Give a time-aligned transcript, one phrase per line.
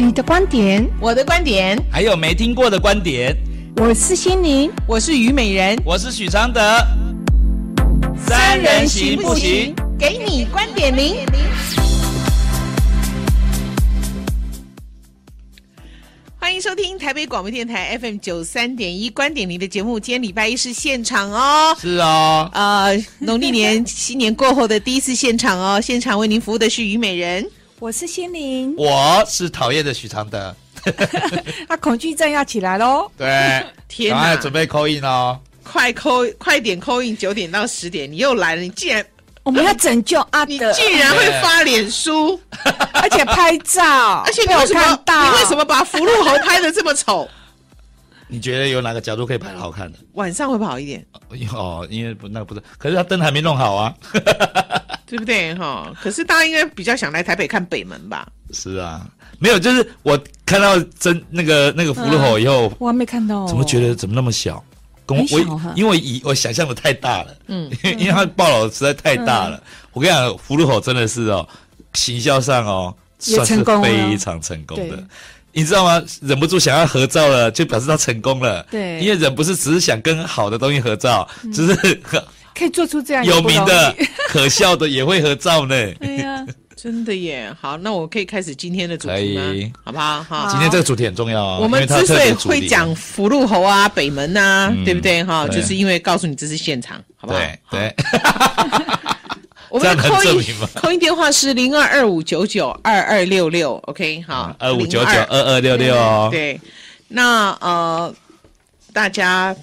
[0.00, 3.36] 你的观点，我的观点，还有没听过的观点。
[3.78, 6.60] 我是心灵，我是虞美人，我是许常德。
[8.16, 9.74] 三人行不行？
[9.98, 11.16] 给你观点零。
[16.36, 19.98] 欢迎收听台北广播电台 FM 九三点一观点零的节目。
[19.98, 27.44] 今天礼拜一是现场哦，是哦，呃，农历年新年过后的第一次现场哦，现场为您服务的是虞美人。
[27.80, 30.54] 我是心灵，我是讨厌的许常德。
[31.68, 33.08] 啊，恐惧症要起来喽！
[33.16, 39.06] 对， 天哪，准备 call in 哦，快 call，快点 call in，九点到十点，你又来了，你竟然，
[39.44, 42.40] 我们要拯救阿德，你竟然会发脸书，
[42.94, 47.28] 而且拍照， 而且你有什么你为什么把福禄猴拍得这么丑？
[48.26, 49.98] 你觉得有哪个角度可以拍得好看的？
[50.14, 51.06] 晚上会不好一点？
[51.54, 53.94] 哦，因为不那个不是，可是他灯还没弄好啊。
[55.08, 55.90] 对不对哈？
[56.02, 58.28] 可是大家应该比较想来台北看北门吧？
[58.52, 59.06] 是啊，
[59.38, 64.62] 没有，就是我看到真那个那个福禄猴以后，我还没看到，怎么觉得怎么那么小？
[65.06, 69.62] 跟我因为以我想象的太大了，嗯，因为它报道实在太大了。
[69.94, 71.48] 我跟你讲，福禄猴真的是哦，
[71.94, 75.02] 行销上哦算是非常成功的，
[75.52, 76.02] 你知道吗？
[76.20, 78.62] 忍不住想要合照了，就表示他成功了。
[78.70, 82.02] 对，因为人不是只是想跟好的东西合照，只是。
[82.58, 83.94] 可以做出这样有名的、
[84.28, 85.74] 可笑的也会合照呢。
[86.00, 87.54] 对呀，真的耶！
[87.60, 89.72] 好，那我可以开始今天的主题吗？
[89.84, 90.22] 好不好？
[90.24, 91.58] 好，今天这个主题很重要啊。
[91.60, 95.22] 我们之所以会讲福禄猴啊、北门呐，对不对？
[95.22, 97.38] 哈，就是因为告诉你这是现场，好不好？
[97.38, 97.94] 对对。
[99.70, 106.28] 我们的扣音扣音电话是零二二五九九二二六六，OK，好，二五九九二二六六哦。
[106.32, 106.60] 对，
[107.06, 108.12] 那呃，
[108.92, 109.54] 大家。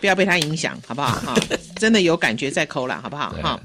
[0.00, 1.20] 不要被他影响，好不好？
[1.20, 1.34] 哈，
[1.76, 3.30] 真的有感觉在扣了，好不好？
[3.42, 3.60] 哈，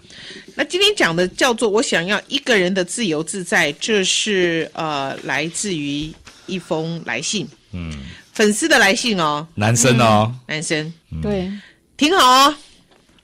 [0.55, 6.11] 那今天讲的叫做“我想要一个人的自由自在”，这是呃来自于
[6.45, 7.91] 一封来信，嗯，
[8.33, 11.51] 粉丝的来信哦，男生哦，男生，对，
[11.97, 12.55] 挺好哦，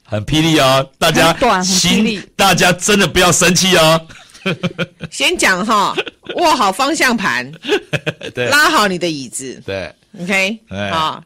[0.03, 4.07] 很霹雳哦，大家短，很霹雳，大家真的不要生气哦。
[5.11, 5.95] 先讲哈，
[6.35, 7.51] 握好方向盘，
[8.33, 10.59] 对，拉好你的椅子，对，OK，
[10.91, 11.23] 好。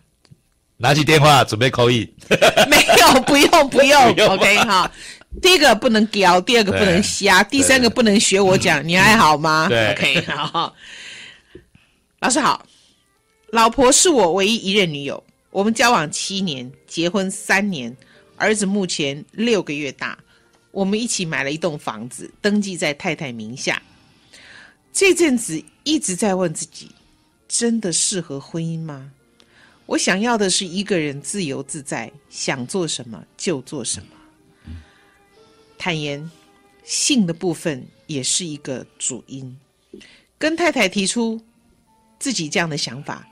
[0.77, 1.99] 拿起电话准备扣一，
[2.69, 4.91] 没有，不用，不用， OK 哈。
[5.41, 9.67] 第一个不能屌，第二个不能瞎，第三个不能学我讲，你还好吗？
[9.69, 10.73] 对，OK 好。
[12.19, 12.65] 老师好，
[13.51, 15.21] 老婆是我唯一一任女友，
[15.51, 17.95] 我们交往七年，结婚三年，
[18.37, 20.17] 儿子目前六个月大，
[20.71, 23.81] 我们一起买了一栋房子，登记在太太名下。
[24.93, 26.89] 这阵子一直在问自己，
[27.49, 29.11] 真的适合婚姻吗？
[29.85, 34.07] 我想要的是一个人自由自在，想做什么就做什么。
[35.77, 36.29] 坦言，
[36.83, 39.55] 性的部分也是一个主因。
[40.37, 41.39] 跟太太提出
[42.17, 43.27] 自己这样的想法，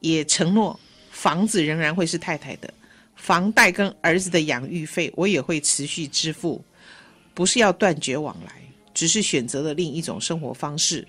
[0.00, 0.78] 也承诺
[1.10, 2.72] 房子仍然会是太太的，
[3.14, 6.64] 房贷跟儿子的养育费我也会持续支付，
[7.34, 8.62] 不是要断绝往来，
[8.94, 11.06] 只是选择了另一种生活方式。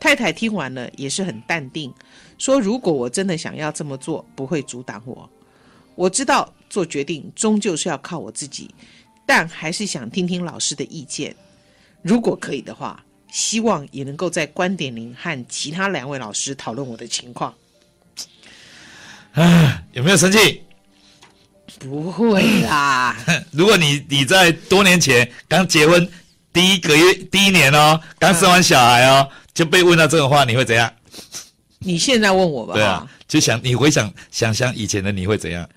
[0.00, 1.92] 太太听完了也是很淡定，
[2.38, 5.28] 说：“如果我真的想要这么做，不会阻挡我。
[5.94, 8.74] 我知道做决定终究是要靠我自己，
[9.26, 11.36] 但还是想听听老师的意见。
[12.00, 17.54] 如果可以的话，希望也能够在观点里和其他两位老师讨论我的情况。”
[19.34, 20.62] 啊，有没有生气？
[21.78, 23.16] 不会啦。
[23.52, 26.10] 如果你你在多年前刚结婚
[26.52, 29.28] 第一个月第一年哦，刚生完小孩哦。
[29.52, 30.92] 就被问到这种话，你会怎样？
[31.80, 32.74] 你现在问我吧。
[32.74, 35.68] 对啊，就想你回想想想以前的你会怎样？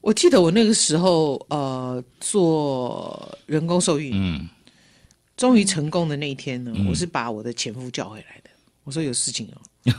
[0.00, 4.48] 我记得我那个时候呃做人工受孕，嗯，
[5.36, 8.50] 终于成功的那一天呢，嗯、我是把我的前夫叫回来的。
[8.84, 9.48] 我说有事情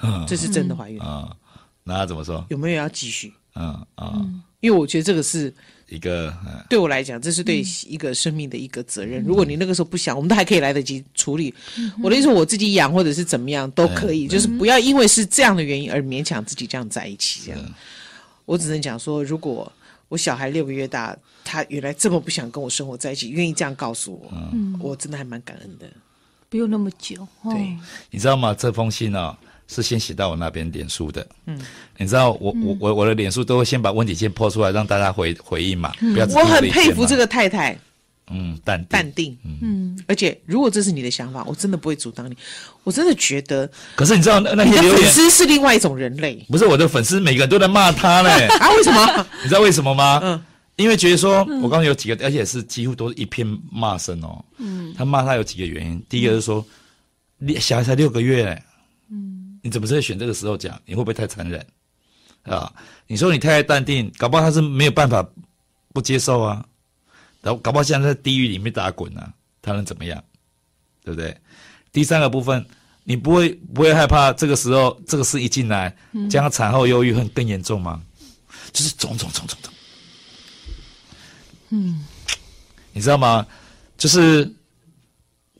[0.02, 1.36] 哦， 这是真的怀孕啊、嗯？
[1.84, 2.46] 那他怎么说？
[2.50, 3.34] 有没有要继续？
[3.56, 5.54] 嗯啊，嗯、因为我觉得这个是。
[5.88, 6.34] 一个
[6.69, 9.23] 对我来讲，这是对一个生命的一个责任。
[9.23, 11.53] 如果你那个时候不想，我们都还可以来得及处理。
[12.02, 17.41] 我的意思，我自己养或者是怎么样都可以，就是不要因为是这样的原因而勉强自己这样在一起。
[17.46, 17.59] 这样，
[18.46, 19.72] 我只能讲说，如果
[20.08, 24.31] 我小孩六个月大，他原来这么不想跟我生活在一起，愿意这样告诉我，
[24.79, 25.85] 我真的还蛮感恩的。
[26.49, 27.78] 不用那么久，对，
[28.09, 28.53] 你知道吗？
[28.53, 29.35] 这封信呢？
[29.67, 31.59] 是先写到我那边脸书的，嗯，
[31.97, 36.26] 你知道我我我我的脸书都会先把问题先抛出来，让大家回回应嘛，不要。
[36.28, 37.78] 我很佩服这个太太，
[38.29, 42.38] 嗯，淡淡定，嗯，而且如果这是你的想法，我真的不会阻挡你，
[42.84, 43.70] 我真的觉得。
[43.96, 49.26] 可是你知道那那些粉丝是另外一种人类，不是我的粉丝，每个人都在骂他嘞， 啊，为什么？
[49.41, 50.20] 你知道为什么吗？
[50.23, 50.40] 嗯，
[50.76, 56.64] 因为觉得说我刚刚有几个，而且是几乎都是一片骂声哦，嗯，他骂他有几个原因，第一个是说，
[57.59, 58.62] 小孩才六个月，嗯。
[59.66, 60.79] 你怎么会选这个时候讲？
[60.85, 61.66] 你会不会太残忍
[62.44, 62.72] 啊？
[63.08, 65.28] 你说你太太淡定，搞不好他是没有办法
[65.91, 66.64] 不接受啊。
[67.41, 69.34] 然后搞不好现在在地狱里面打滚呢、啊，
[69.64, 70.23] 他能怎么样？
[71.03, 71.35] 对不对？
[71.91, 72.64] 第三个部分，
[73.06, 75.97] 你不会不会害怕这个时候这个事一进来，
[76.29, 78.00] 将产后忧郁会更严重吗？
[78.72, 79.73] 就是种种种种种。
[81.70, 82.06] 嗯，
[82.94, 83.47] 你知道吗？
[83.97, 84.53] 就是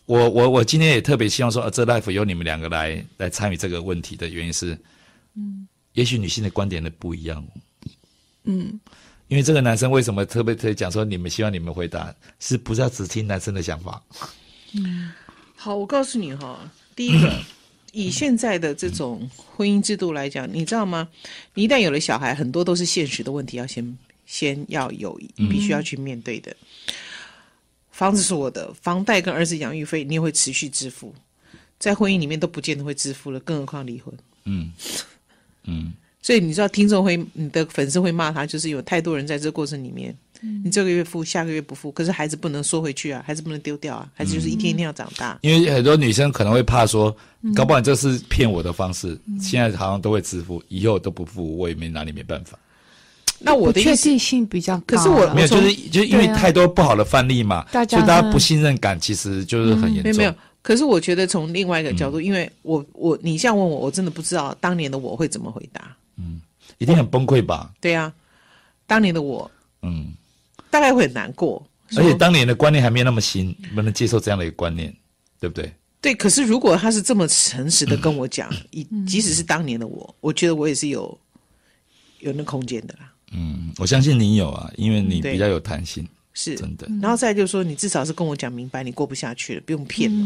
[0.06, 4.78] 我我我今天也特别希望说，呃，这 life 由你们两个来来参与这个问题的原因是，
[5.36, 7.44] 嗯，也许女性的观点的不一样，
[8.44, 8.80] 嗯，
[9.28, 14.04] 因为这个男生为什么特别特别讲说，你们希望你们回答，是不是要只听男生的想法？
[14.74, 15.12] 嗯，
[15.56, 17.42] 好，我告诉你哈，第一个，
[17.92, 21.08] 以现在的这种婚姻制度来讲，你知道吗？
[21.56, 23.98] 你一旦有了小孩，很多都是现实的问题，要先
[24.28, 25.20] 先要有，
[25.50, 26.56] 必须要去面对的。
[27.96, 31.16] 房子是我的，房贷跟儿子养育费你也会持续支付，
[31.80, 34.14] 在婚姻里面都不见得会支付了，更何况离婚。
[34.44, 34.70] 嗯
[35.64, 45.40] 嗯，所以你知道听众会，你的粉丝会骂他，就是有太多人在这个过程里面，嗯、你这个月付，下个月不付，可是孩子不能缩回去啊，孩子不能丢掉啊，孩子就是一天一天要长大。
[45.42, 47.16] 因为很多女生可能会怕说，
[47.56, 52.60] 搞不好这是骗我的方式，嗯、现在好像都会支付，以后都不付，我也没拿你没办法。
[53.40, 60.04] 那我的确定性比较高，可是我没有，就是就是因为太多不好的范例嘛，所以大家不信任感其实就是很严重。
[60.04, 60.36] 没有，没有。
[60.62, 65.96] 可是我觉得从另外一个角度，因为我我你这样问我，我真的不知道当年的我会怎么回答。
[66.18, 66.42] 嗯，
[66.80, 67.72] 一定很崩溃吧？
[67.80, 68.12] 对啊，
[68.88, 69.52] 当年的我，
[69.84, 70.14] 嗯，
[70.72, 71.64] 大概会很难过。
[71.96, 74.92] 而且当年的观念还没有那么新，不能接受这样的一个观念，
[75.40, 75.72] 对不对？
[76.02, 76.16] 对。
[76.16, 81.16] 可是如果他是这么诚实的跟我讲，以即使是当年的我，我觉得我也是有
[82.22, 83.12] 有那空间的啦。
[83.38, 86.56] 嗯，我相信你有啊，因为你比较有弹性，是。
[86.56, 86.88] 真的。
[87.02, 90.26] 然后再就是说，你至少是跟我讲明白，你过不下去了，不用骗了，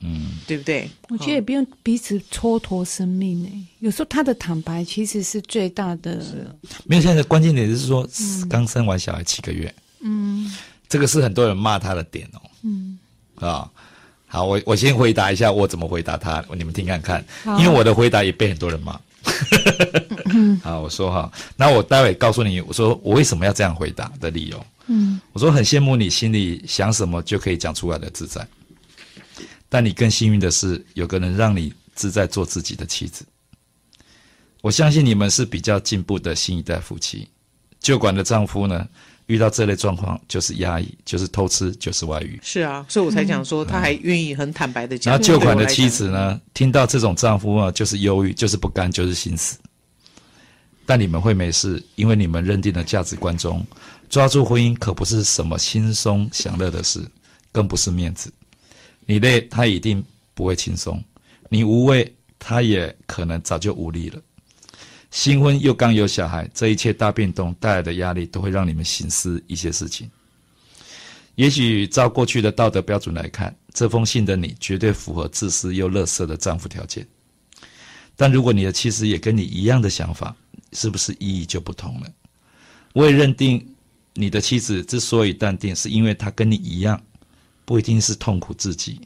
[0.00, 0.90] 嗯，对不对？
[1.10, 3.52] 我觉得也不用彼此蹉跎生命诶。
[3.78, 6.20] 有时候他的坦白其实是最大的。
[6.84, 8.04] 没有，现在的关键点是说，
[8.50, 10.52] 刚生完小孩七个月，嗯，
[10.88, 12.98] 这个是很多人骂他的点哦，嗯，
[13.36, 13.70] 啊，
[14.26, 17.24] 好，我我先回答一下，我怎么回答他，你们听看看，
[17.60, 18.98] 因为我的回答也被很多人骂。
[20.62, 24.66] 好，我说哈，那我待会告诉你，我说我为什么要这样回答的理由。
[24.86, 28.46] 嗯，我说很羡慕你心里想什么就可以讲出来的自在，
[29.68, 33.24] 但你更幸运的是，有个人让你自在做自己的妻子。
[34.60, 37.28] 我相信你们是比较进步的新一代夫妻。
[37.80, 38.86] 旧馆的丈夫呢，
[39.32, 42.38] 遇到这类状况就是压抑，就是偷吃，就是外遇。
[42.42, 45.10] 是啊，所以我才讲说，他还愿意很坦白的讲。
[45.10, 49.56] 然后旧款的妻子呢，听到这种丈夫啊，就是忧郁，就是不甘，就是心死。
[50.84, 53.64] 但你们会没事，因为你们认定的价值观中，
[54.10, 57.00] 抓住婚姻可不是什么轻松享乐的事，
[57.50, 58.30] 更不是面子。
[59.06, 60.96] 你累，他一定不会轻松；
[61.48, 64.20] 你无畏，他也可能早就无力了。
[65.12, 70.10] 新婚又刚有小孩，这一切大变动带来的压力，都会让你们醒思一些事情。
[71.34, 77.06] 也许照过去的道德标准来看，这封信的你绝对符合自私又乐色的丈夫条件。
[78.16, 80.34] 但如果你的妻子也跟你一样的想法，
[80.72, 82.10] 是不是意义就不同了？
[82.94, 83.74] 我也认定
[84.14, 86.98] 你的妻子之所以淡定，是因为她跟你一样，
[87.66, 88.98] 不一定是痛苦自己。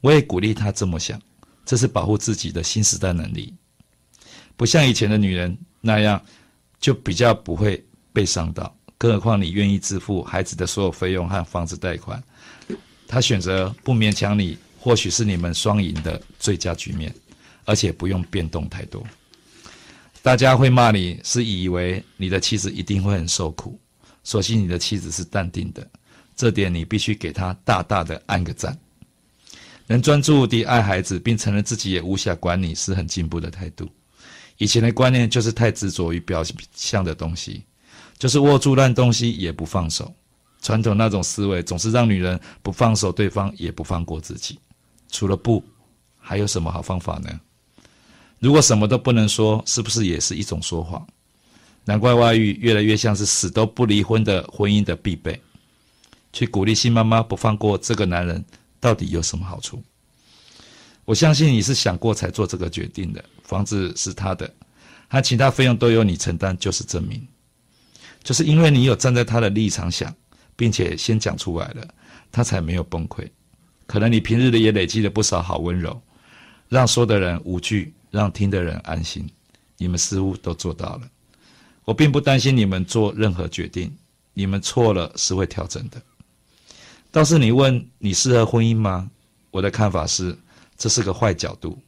[0.00, 1.20] 我也鼓励她这么想，
[1.66, 3.52] 这是保护自己的新时代能力。
[4.62, 6.24] 不像以前的女人那样，
[6.78, 8.72] 就比较不会被伤到。
[8.96, 12.22] 更何况你愿意支付孩子的所有费用和房子贷款，
[13.08, 17.12] 他选择不勉强你，或许是你们双赢的最佳局面，
[17.64, 19.04] 而且不用变动太多。
[20.22, 23.76] 大家会骂你是以为你的妻子一定会很受苦，
[24.22, 25.84] 所幸你的妻子是淡定的，
[26.36, 28.78] 这点你必须给她大大的按个赞。
[29.88, 33.90] 能专注地爱孩子，并承认自己也无暇管你，是很进步的态度。
[34.58, 36.42] 以前的观念就是太执着于表
[36.74, 37.64] 象的东西，
[38.18, 40.12] 就是握住烂东西也不放手。
[40.60, 44.58] 传统那种思维总是让女人不放手对方，也不放过自己。
[45.10, 45.62] 除了不，
[46.18, 47.40] 还有什么好方法呢？
[48.38, 51.04] 如果什么都不能说，是不是也是一种说谎？
[51.84, 55.40] 难怪外遇越来越像是死都不离婚的婚姻的必备。
[56.32, 58.44] 去鼓励新妈妈不放过这个男人，
[58.78, 59.82] 到底有什么好处？
[61.04, 63.24] 我相信你是想过才做这个决定的。
[63.52, 64.50] 房子是他的，
[65.10, 67.28] 他其他费用都由你承担，就是证明，
[68.24, 70.10] 就是因为你有站在他的立场想，
[70.56, 71.86] 并且先讲出来了，
[72.30, 73.28] 他才没有崩溃。
[73.86, 76.00] 可能你平日里也累积了不少好温柔，
[76.70, 79.28] 让说的人无惧，让听的人安心。
[79.76, 81.02] 你们似乎都做到了。
[81.84, 83.94] 我并不担心你们做任何决定，
[84.32, 86.00] 你们错了是会调整的。
[87.10, 89.10] 倒是你问你适合婚姻吗？
[89.50, 90.34] 我的看法是，
[90.78, 91.78] 这是个坏角度。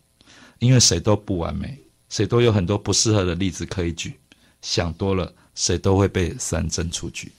[0.64, 1.78] 因为谁都不完美，
[2.08, 4.14] 谁都有很多不适合的例子可以举，
[4.62, 7.30] 想多了，谁都会被三针出局。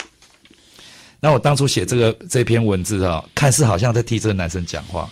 [1.20, 5.10] 那我当初写这个这篇文字啊，看似好像在替这个男生讲话，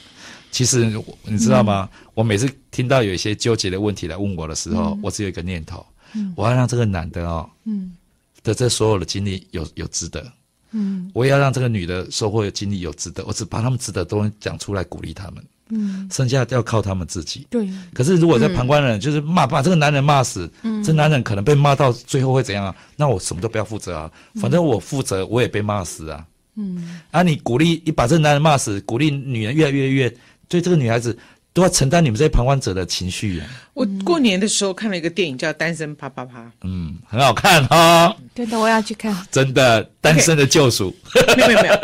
[0.52, 0.86] 其实
[1.24, 1.90] 你知道吗？
[1.92, 7.96] 嗯、我每次听到有一些纠结的问题来问我的时候，嗯、我只有一个念头，嗯、我要让这个男的哦，嗯，
[8.44, 10.32] 的这所有的经历有有值得，
[10.72, 15.44] 嗯，我也要让这个女的收获的经历有值得，我只把他们值得都讲出来鼓励他们。
[15.74, 17.48] 嗯，剩下要靠他们自己。
[17.50, 17.68] 对。
[17.94, 22.76] 可是如果在旁观人就是骂，把这个男人骂死，嗯，这男人可能被骂到最后会怎样啊？
[22.96, 26.24] 那我什么都不要负责啊，反正我负责，我也被骂死啊。
[26.56, 27.02] 嗯。
[27.12, 30.16] 啊，你鼓励，你把这个男人骂死，鼓励女人越来越越，
[30.48, 31.18] 对这个女孩子
[31.54, 33.48] 都要承担你们这些旁观者的情绪啊。
[33.74, 38.16] 我过年的时候看了一个电影叫《单身啪啪啪》，嗯，很好看哈。
[38.34, 39.16] 对的，我要去看。
[39.32, 40.96] 真的，单身的救赎。
[41.36, 41.76] 没有没有没有，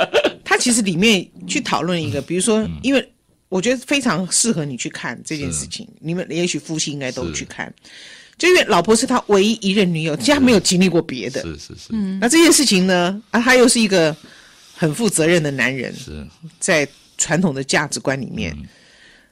[0.44, 3.12] 他其实里面去讨论一个，比如说，因为。
[3.50, 7.74] 我觉得非常适合你去看这件事情，你们也许夫妻应该都去看，
[8.38, 11.88] 就因为老婆是他唯一一任女友，其实他没有经历过别的，是是是。
[11.90, 14.16] 嗯，那这件事情呢，啊，他又是一个
[14.76, 16.26] 很负责任的男人，是，
[16.60, 16.88] 在
[17.18, 18.68] 传统的价值观里面，嗯、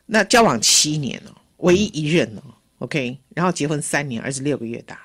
[0.08, 5.00] 那交往七年哦，唯一一任哦、嗯、，OK，然后结婚三年，儿子六个月大，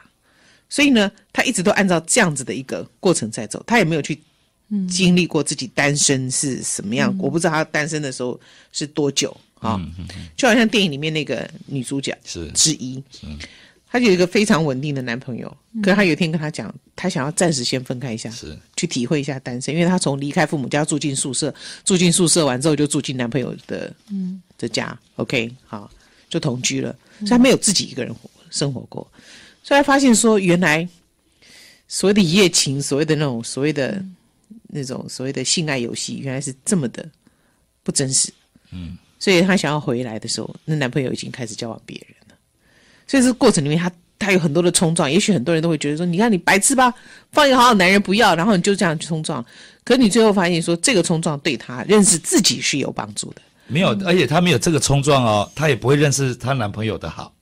[0.71, 4.19] 所以呢，他一直都按照这样子的一个过程在走，他也没有去。
[4.89, 7.13] 经历过自己单身是什么样？
[7.13, 8.41] 嗯、我不知道他单身的时候
[8.73, 9.79] 是多久啊？
[10.37, 13.03] 就好像电影里面那个女主角是之一，
[13.87, 15.55] 她有一个非常稳定的男朋友。
[15.75, 24.99] 嗯、可是她有一天跟他讲，她想要暂时先分开一下，是去体会一下单身，因为她从离开父母家住进宿舍，住进宿舍完之后就住进男朋友的嗯的家。
[25.17, 25.91] OK，好，
[26.31, 29.07] 就同居了，所以她没有自己一个人活生活过，
[29.63, 30.89] 所以她发现说，原来
[31.89, 34.03] 所谓的一夜情，所谓的那种所谓的。
[34.73, 37.07] 嗯那种所谓的性爱游戏，原来是这么的
[37.83, 38.33] 不真实。
[38.71, 42.35] 嗯，所以她想要回来的时候，那男朋友已经开始交往别人了。
[43.07, 45.11] 所以这个过程里面，她她有很多的冲撞。
[45.11, 46.93] 也许很多人都会觉得说：“你看你白痴吧，
[47.33, 49.45] 放一个好好男人不要，然后你就这样去冲撞。”
[49.85, 53.43] 可你最后发现说，这个冲撞对她认识自己是有帮助的。
[53.67, 57.35] 没有，而且她没有这个冲撞哦，她也不会认识她男朋友的好，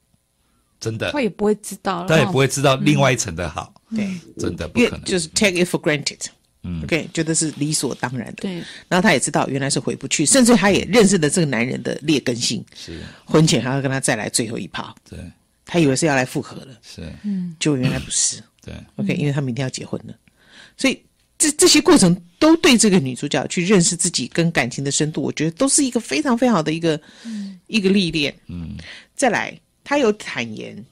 [0.81, 1.13] 真的。
[1.13, 3.73] 她也不会知道，她也不会知道另外一层的好。
[3.95, 5.05] 对、嗯，真的不可能。
[5.05, 6.19] 就是 take it for granted。
[6.62, 8.43] 嗯，OK，觉得是理所当然的。
[8.43, 8.57] 对，
[8.88, 12.64] 然后他也知道原来是回不去，甚至他也认识了这个男人的劣根性。
[12.75, 14.95] 是，婚前还要跟他再来最后一炮。
[15.09, 15.19] 对，
[15.64, 16.79] 他以为是要来复合了。
[16.83, 18.43] 是，嗯，就原来不是。
[18.62, 20.14] 对，OK，因为他明天要结婚了，
[20.76, 21.02] 所以
[21.38, 27.00] 这这些过程都对这个女主角去认识自己跟感情的深度，我觉得都是一个非常非常好的一个
[27.69, 28.35] 一个历练。
[28.49, 28.76] 嗯，
[29.17, 30.85] 再来，他有坦言，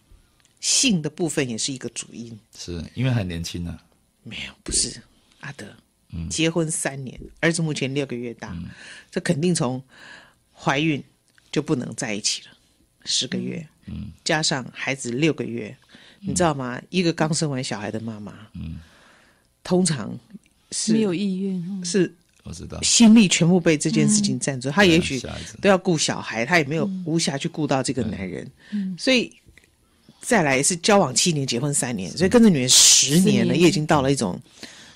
[0.60, 2.38] 性的部分也是一个主因。
[2.56, 3.78] 是因为很年轻呢？
[4.22, 4.98] 没有，不是。
[5.40, 5.66] 阿德，
[6.12, 8.64] 嗯，结婚三年，儿子目前六个月大，嗯、
[9.10, 9.82] 这肯定从
[10.52, 11.02] 怀孕
[11.52, 12.48] 就不能在一起了，
[13.04, 15.76] 十个月，嗯，加上孩子六个月，
[16.20, 16.80] 嗯、你知道吗？
[16.90, 18.80] 一个刚生完小孩的妈妈，嗯，
[19.62, 20.18] 通常
[20.72, 25.22] 是没有意愿，是我知道，心力全部被这件事情占住，她、嗯、也许
[25.60, 29.32] 都要顾小孩，他也没有无暇去顾到这个男人，嗯，所以
[30.20, 34.40] 再来是交往七年，结婚三年，所以跟着女人十年了，也已经到了一种。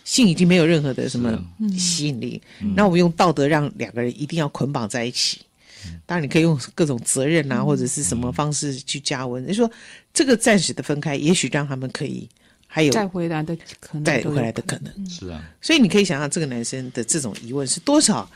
[0.04, 1.38] 性已经没有任何的什么
[1.78, 2.42] 吸引力，
[2.74, 5.40] 那、嗯、我们用道德让两个人一定要捆绑在一起。
[5.86, 9.42] 嗯、当然，你可以用各种责任啊，嗯、或者是什么方式去加温。
[9.44, 9.70] 你、嗯、说
[10.12, 12.28] 这个暂时的分开，也许让他们可以
[12.66, 15.08] 还有再回来的可能，再回来的可能。
[15.08, 18.28] 是啊，所以你可以想象这个男生的这种疑问是多少？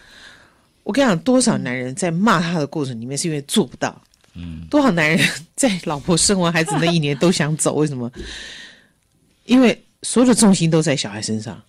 [0.85, 4.01] 我跟你讲，多少男人在骂他的过程里面是因为做不到。
[4.35, 7.75] 嗯，多少男人在老婆生完孩子那一年都想走？
[7.75, 8.09] 为什么？
[9.47, 9.83] 因为。
[10.07, 11.61] 所有的重心都在小孩身上，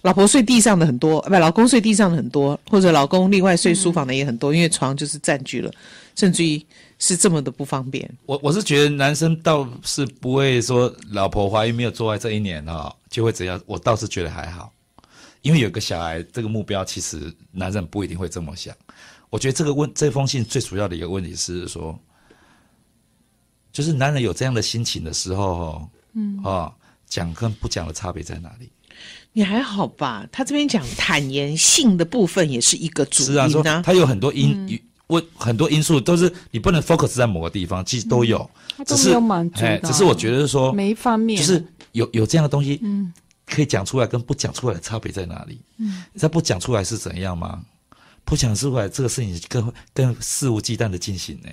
[0.00, 5.70] 老婆睡地上的很多，不，老公睡地上的很多，或者老公另外睡书房的也很多，嗯、因为床就是占据了，
[6.16, 6.66] 甚至于
[6.98, 8.10] 是这么的不方便。
[8.24, 14.72] 我我是觉得男生倒是不会说老婆怀孕没有做爱这一年哈、哦、就会怎样，我倒是觉得还好，
[15.42, 18.74] 因为有个小孩这个目标，其实男人不一定会这么想。
[19.28, 21.98] 我觉得这个问这封信最主要的一个问题是说，
[23.72, 26.50] 就是男人有这样的心情的时候，哦、嗯啊。
[26.50, 26.74] 哦
[27.14, 28.68] 讲跟不讲的差别在哪里？
[29.32, 30.26] 你还好吧？
[30.32, 43.12] 他这边讲坦言性的部分也是一个主因啊，是啊，说他有很多因问、嗯、很多因素都是你不能 focus 在某个地方，其实都有，嗯、只是有满足只是我觉得说每一方面就是有有这样的东西，嗯，
[43.46, 45.60] 可以讲出来跟不讲出来的差别在哪里？
[45.76, 47.64] 嗯，你知道不讲出来是怎样吗？
[48.24, 51.48] 不讲出来这个事情更更肆无忌惮的进行呢，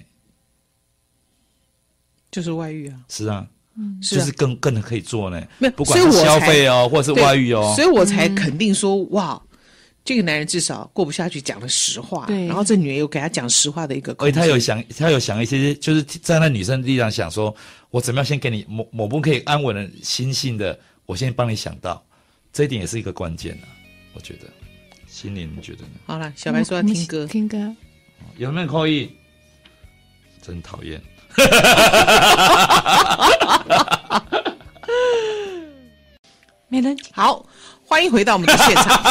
[2.31, 3.47] 就是外遇啊，是啊。
[3.75, 9.41] 嗯，就是更更可以做呢，没有，不管是消费哦，或者是外遇哦，所以我才肯定说，哇，
[10.03, 12.25] 这个男人至少过不下去，讲了实话。
[12.25, 14.13] 对，然后这女人又给他讲实话的一个。
[14.19, 17.55] 而且他有想，他有想一些，就是站在那女生的立场想说，
[17.89, 22.03] 我怎么样先给你某某部可以安稳的心性的，我先帮你想到，
[22.51, 23.67] 这一点也是一个关键啊，
[24.13, 24.47] 我觉得。
[25.07, 25.89] 心灵，你觉得呢？
[26.05, 27.75] 好了，小白说要听歌，听歌。
[28.37, 29.09] 有没有可以？
[30.41, 31.01] 真讨厌。
[36.67, 37.45] 没人好，
[37.85, 39.01] 欢迎回到我们的现场。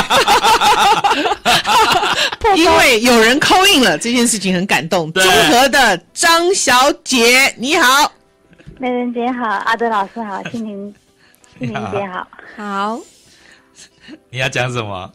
[2.57, 5.12] 因为有人 call in 了，这件事情很感动。
[5.12, 8.11] 综合的张小姐，你好，
[8.79, 10.95] 美人姐好，阿德老师好，心灵
[11.59, 12.99] 心灵姐好，好。
[14.31, 15.12] 你要讲什么？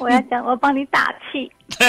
[0.00, 1.50] 我要讲，我帮你打气。
[1.78, 1.86] 对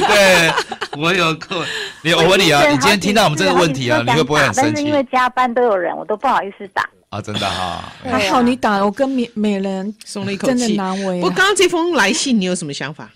[0.00, 1.62] 对，我有空。
[2.02, 4.70] 你我问你啊，你今天听到我们这个问题啊，你会不会很生气？
[4.74, 6.88] 但是因为加班都有人，我都不好意思打。
[7.10, 11.20] 啊，真的哈，还好你打，我跟美美人松了一口气，真的难为。
[11.20, 13.10] 我刚刚这封来信，你有什么想法？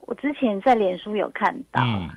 [0.00, 2.08] 我之前在脸书有看到，嗯，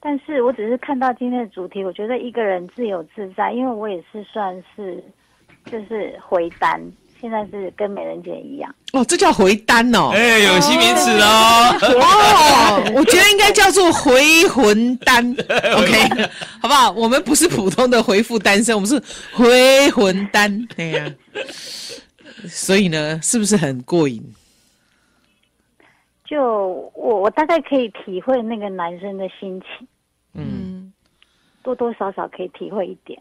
[0.00, 5.02] 但是我只是看到今天的主题，我觉得一个人自由自在，因为我也是算是
[5.66, 6.80] 就是回单。
[7.22, 15.24] 现在是跟美人姐一样哦，这叫回单哦，哎，有新名词哦，哦，我觉得 应该叫做回魂单，
[15.78, 16.28] OK，
[16.60, 16.90] 好不好？
[16.90, 19.00] 我们不是普通的回复单身，我们是
[19.32, 21.38] 回魂单，对呀、啊。
[22.48, 24.20] 所以呢，是不是很过瘾？
[26.26, 26.42] 就
[26.94, 29.86] 我，我大概可以体会那个男生的心情，
[30.34, 30.92] 嗯，
[31.62, 33.16] 多多少少可以体会一点。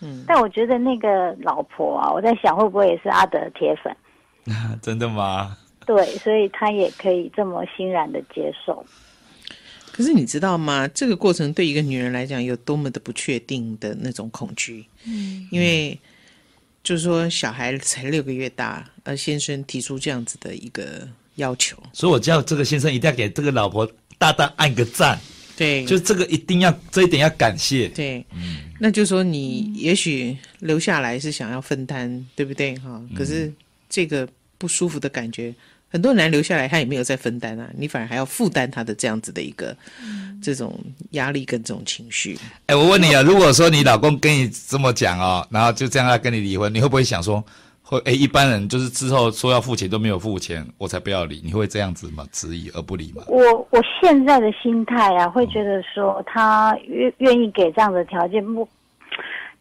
[0.00, 3.96] 嗯，但我觉得那个老婆啊，我在想会不会也是阿德铁粉？
[4.82, 5.56] 真的吗？
[5.86, 8.84] 对，所以他也可以这么欣然的接受。
[9.92, 10.86] 可是你知道吗？
[10.88, 14.84] 这个过程对一个女人来讲有多么的不确定的那种恐惧？
[15.06, 15.98] 嗯，因为
[16.82, 25.18] 就是说小孩才六个月大，而先生提出这样子的一个要求，所以我叫这个先生一定要给这个老婆大大按个赞。
[25.56, 27.88] 对，就这个一定要这一点要感谢。
[27.88, 32.76] 对，嗯，那就是说你也许留下来是想要分担，嗯、对不对？
[32.76, 33.50] 哈，可是
[33.88, 34.28] 这个
[34.58, 35.54] 不舒服的感觉，
[35.88, 40.78] 很多人留下来他也没有在分担啊，你反而还要负担他的这样子的一个、嗯、这种
[41.12, 42.38] 压力跟这种情绪。
[42.66, 47.42] 哎，我问你啊，如果说你老公跟你这么讲哦，然后就这样要跟你离婚，你会不会想说？
[47.88, 51.40] 会诶，一般人就是之后说要付钱都没有付钱，我才不要理。
[51.44, 52.26] 你会这样子吗？
[52.32, 53.22] 质疑而不理吗？
[53.28, 58.68] 我我现在的心态啊，会觉得说他愿愿意给这样的条件，不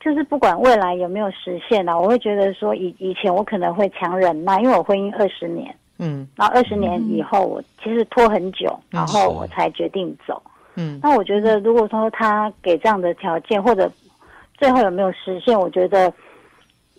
[0.04, 10.42] 就是不管未来有没有实现啊，我会觉得说以以前我可能会强忍耐，因为我婚姻二十年，嗯，然后二十年以后我其实拖很久，嗯、然后我才决定走，
[10.78, 13.88] 嗯，那我觉得如果说他给这样的条件，或者
[14.58, 16.12] 最后有没有实现，我觉得。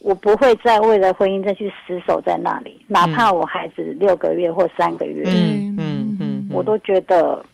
[0.06, 7.44] 我不会再为了婚姻再去死守在那里，哪怕我孩子六个月或三个月，嗯嗯嗯，我都觉得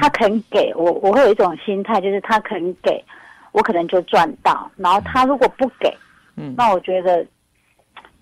[0.00, 3.04] 他肯给我，我会有一种心态，就是他肯给
[3.52, 4.70] 我，可能就赚到。
[4.78, 5.94] 然后他如果不给，
[6.36, 7.22] 嗯，那我觉得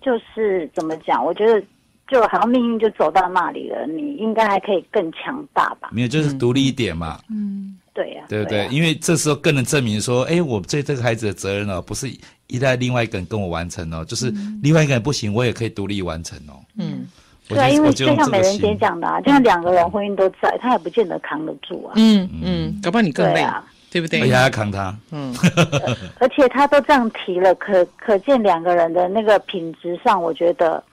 [0.01, 1.25] 就是怎么讲？
[1.25, 1.63] 我觉得
[2.09, 5.89] 就好像命运就走到那里了，你应该还可以更强大吧？
[5.93, 7.17] 没有，就是独立一点嘛。
[7.29, 8.67] 嗯，对呀，对不对？
[8.67, 12.07] 因为这时候更能证明说，哎，我对这个孩子的责任呢，不是。
[12.51, 16.59] 依赖另外一个人跟我完成哦，就是另外一个人不行，我也可以独立完成哦。
[16.77, 17.07] 嗯，
[17.47, 21.93] 对啊，因为就像美人姐讲的啊，就像两个人婚姻都在，他也不见得扛得住啊。
[21.95, 24.21] 嗯嗯，搞不好你更累啊，对不对？
[24.21, 24.95] 而且还要扛他。
[25.11, 25.33] 嗯，
[26.19, 30.83] 而且他都这样提了，可可见两个人的那个品质上，我觉得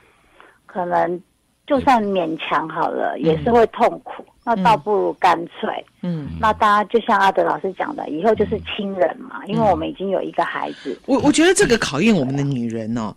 [0.66, 1.21] 可能
[1.66, 4.25] 就算勉强好了，也是会痛苦。
[4.48, 10.98] 那倒不如干脆，嗯，那大家就像阿德老师讲的，以后就是亲人嘛，因为我们已经有一个孩子。
[11.04, 13.14] 我我觉得这个考验我们的女人哦，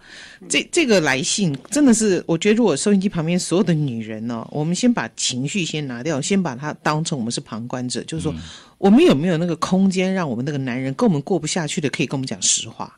[0.49, 8.33] 这这个来信真的是，我觉得如果收音机旁边所有的女人哦，我们先把情绪先拿掉，先把它当成我们是旁观者，就是说，
[8.77, 12.93] 我们有没有那个空间，让我们那个男人跟我们过不下去的，可以跟我们讲实话？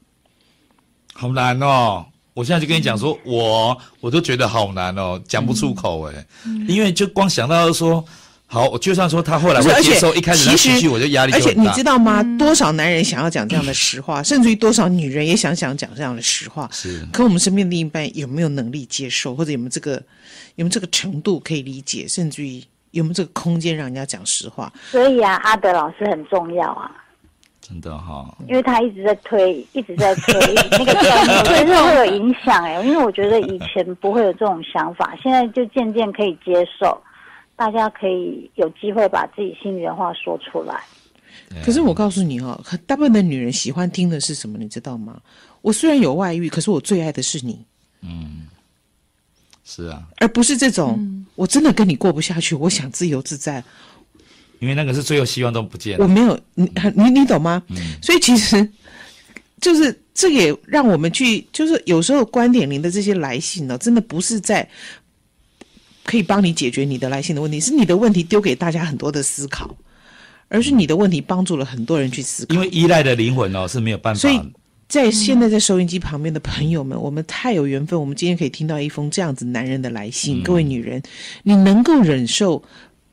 [1.13, 2.03] 好难哦。
[2.33, 6.25] 我现在就跟你讲说，我我都觉得好难哦，讲不出口哎，
[6.67, 8.03] 因为就光想到说。
[8.53, 11.49] 好，我就算说他后来会接受，一开始他情绪我就压力就很大。
[11.49, 12.21] 而且你知道吗？
[12.37, 16.69] 多少男人想要讲这样的实话， 甚至于多少女人也想想讲这样的实话。
[16.71, 19.93] 是，可我们身边另一半有没有能力接受，或者有没有这个
[20.53, 24.71] 有没有这个程度可以理解，甚至于有没有这个空间让人家讲实话？
[24.91, 26.91] 所以啊，阿德老师很重要啊，
[27.59, 30.35] 真的哈，因为他一直在推，一直在推
[30.69, 32.79] 那个观念，真的会有影响哎。
[32.83, 37.01] 因为我觉得以前不会有这种想法，现在就渐渐可以接受。
[37.63, 40.83] 大家可以有机会把自己心里的话说出来。
[41.63, 44.57] 可是我告诉你哦，大部分的女人喜欢听的是什么？
[44.57, 45.21] 你知道吗？
[45.61, 47.63] 我虽然有外遇，可是我最爱的是你。
[48.01, 48.47] 嗯，
[49.63, 53.63] 是啊，而不是这种、嗯、我真的跟你过不下去，我想自由自在。
[54.59, 56.03] 因为那个是最后希望都不见了。
[56.03, 57.63] 我没有你你你懂吗？
[57.69, 58.69] 嗯、所以其实
[59.61, 64.69] 就是这也让我们去，就是有时候观点零的这些来信呢，真的不是在
[66.03, 69.75] 可以帮你解决你的来信的问题，是你的问题丢给大家很多的思考，
[70.49, 72.53] 而是你的问题帮助了很多人去思考。
[72.53, 74.19] 因为依赖的灵魂哦是没有办法。
[74.19, 74.39] 所以
[74.87, 80.41] 在现在在收音机旁边的朋友们，嗯、我们太有缘分，我们今天可以听到一封这样子男人的来信。
[80.41, 81.01] 嗯、各位女人，
[81.43, 82.63] 你能够忍受？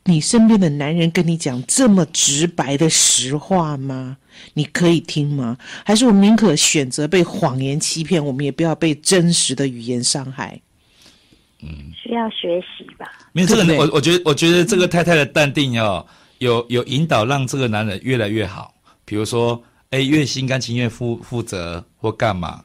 [0.04, 4.16] 你身边的男人跟你讲这么直白的实话吗？
[4.54, 5.58] 你可以听吗？
[5.84, 10.58] 还是我们宁可选择被谎言欺骗，我们也不要被真实的语言伤害？
[11.62, 13.10] 嗯，需要学习吧。
[13.32, 16.04] 没有这个，我我觉得，我觉得这个太太的淡定哦，
[16.38, 18.74] 有有引导，让这个男人越来越好。
[19.04, 22.62] 比如说，哎，越心甘情愿负负责或干嘛，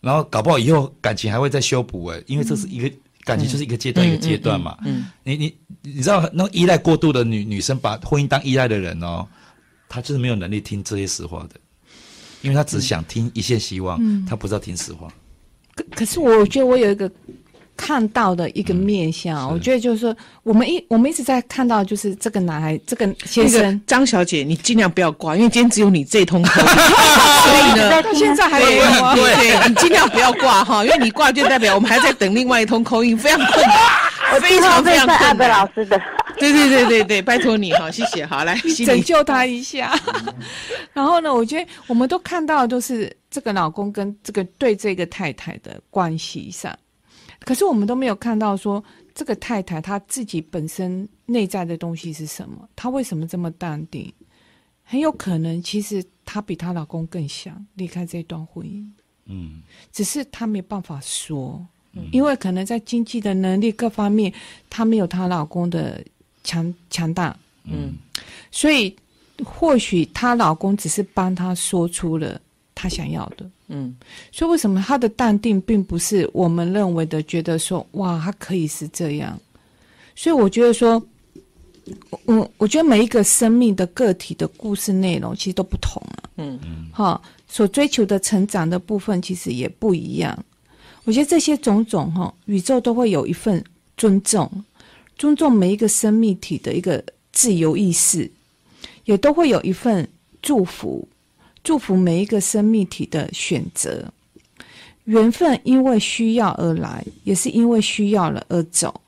[0.00, 2.88] 然后搞不好以后感情还会再修补哎，因为这是一个。
[2.88, 5.56] 嗯感情就是一个阶段一个阶段嘛，嗯，嗯嗯你你
[5.94, 9.26] 你知道那依赖过度的女女生，把婚姻当依赖的人哦，
[9.88, 11.58] 她就是没有能力听这些实话的，
[12.42, 15.08] 因为她只想听一线希望，嗯，她不知道听实话。
[15.74, 17.10] 可可是我觉得我有一个。
[17.76, 29.14] 看到的一个面相，嗯、我觉得就是说，我们一我们一直在看到，就是这个男孩，这个先生张小姐，你尽量不要挂，因为今天只有你这一通口音， 所以呢，现在还有吗？
[29.14, 33.76] 对，对你尽量不要挂哈，因为你挂就代表我们还在等另外一通口音，非常困难，
[34.34, 35.50] 我非常非常困难。
[35.50, 36.00] 老师的，
[36.38, 38.56] 对对对对对，拜托你哈，谢谢，好来
[38.86, 39.92] 拯救他一下。
[40.92, 46.72] 然后呢，我觉得我们都看到都是这个老公跟这个对这个太太的关系上。
[47.44, 48.82] 可是我们都没有看到说
[49.14, 52.68] 这个太太她自己本身内在的东西是什么？
[52.74, 54.12] 她为什么这么淡定？
[54.82, 58.84] 很有可能其实她比她老公更想离开这段婚姻，
[59.26, 64.32] 嗯，只是她没有办法说，嗯，因为可能在经济的能力各方面，
[64.68, 66.04] 她没有她老公的
[66.42, 67.94] 强强大，嗯，
[68.50, 68.94] 所以
[69.44, 72.40] 或许她老公只是帮她说出了
[72.74, 73.50] 她想要的。
[73.74, 73.92] 嗯，
[74.30, 79.36] 所以为什么他的淡定并不是我们认为的，觉得说哇，他可以是这样。
[80.14, 81.04] 所以我觉得说，
[82.24, 86.30] 我我觉得每一个生命的个体的故事内容其实都不同啊。
[86.36, 90.44] 嗯嗯，哈，所追求的成长的部分其实也不一样。
[91.02, 93.62] 我觉得这些种种哈，宇宙都会有一份
[93.96, 94.48] 尊重，
[95.18, 98.30] 尊重每一个生命体的一个自由意识，
[99.04, 100.08] 也都会有一份
[100.40, 101.08] 祝福。
[101.64, 104.12] 祝福每一个生命体的选择，
[105.04, 109.00] 缘分因为需要而来，也是因为需要了而走。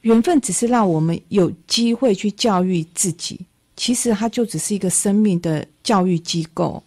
[0.00, 3.38] 缘分只是让我们有机会去教育自己，
[3.76, 6.82] 其实它就只是一个生命的教育机构。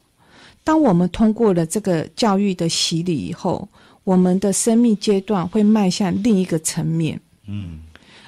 [0.63, 3.67] 当我们通过了这个教育的洗礼以后，
[4.03, 7.21] 我们的生命阶段会迈向另一个层面。
[7.47, 7.79] 嗯，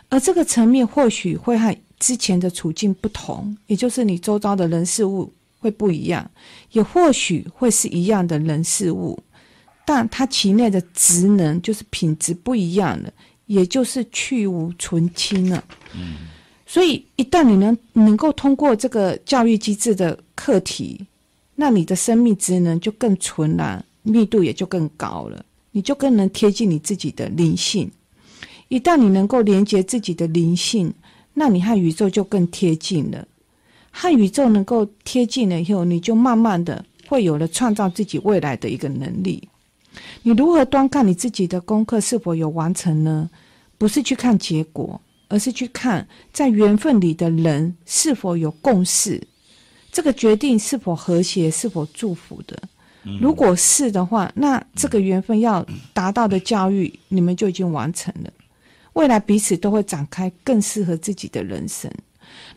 [0.10, 5.34] 而这个层面或许会和之前的处境不同，也就是你周遭的人事物。
[5.68, 6.32] 会不一样，
[6.72, 9.20] 也或许会是一样的人事物，
[9.86, 13.12] 但它其内的职能就是品质不一样了，
[13.48, 15.62] 也就是去无存菁了。
[15.94, 16.20] 嗯，
[16.66, 21.06] 所以一旦你能能够通过这个教育机制的课题，
[21.56, 27.92] 那你的生命职能就更纯然，密度也就更高了，你就更能贴近你自己的灵性。
[28.70, 30.94] 一旦你能够连接自己的灵性，
[31.34, 33.28] 那你和宇宙就更贴近了。
[34.00, 39.50] 和宇宙能够贴近了以后，你就慢慢的会有了创造自己未来的一个能力。
[40.22, 43.28] 你如何端看你自己的功课是否有完成呢？
[43.80, 49.20] 不是去看结果，而是去看在缘分里的人是否有共识，
[49.92, 52.56] 这个决定是否和谐，是否祝福的。
[53.20, 58.30] 如果是的话，那这个缘分要达到的教育，你们就已经完成了。
[58.94, 61.92] 未来彼此都会展开更适合自己的人生。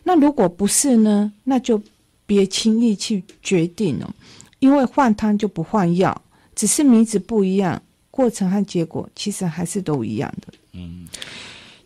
[0.03, 1.31] 那如果不是呢？
[1.43, 1.81] 那就
[2.25, 4.15] 别轻易去决定了，
[4.59, 6.21] 因为换汤就不换药，
[6.55, 10.53] 只是名字不一样，过程和结果其实还是都一样的。
[10.73, 11.07] 嗯，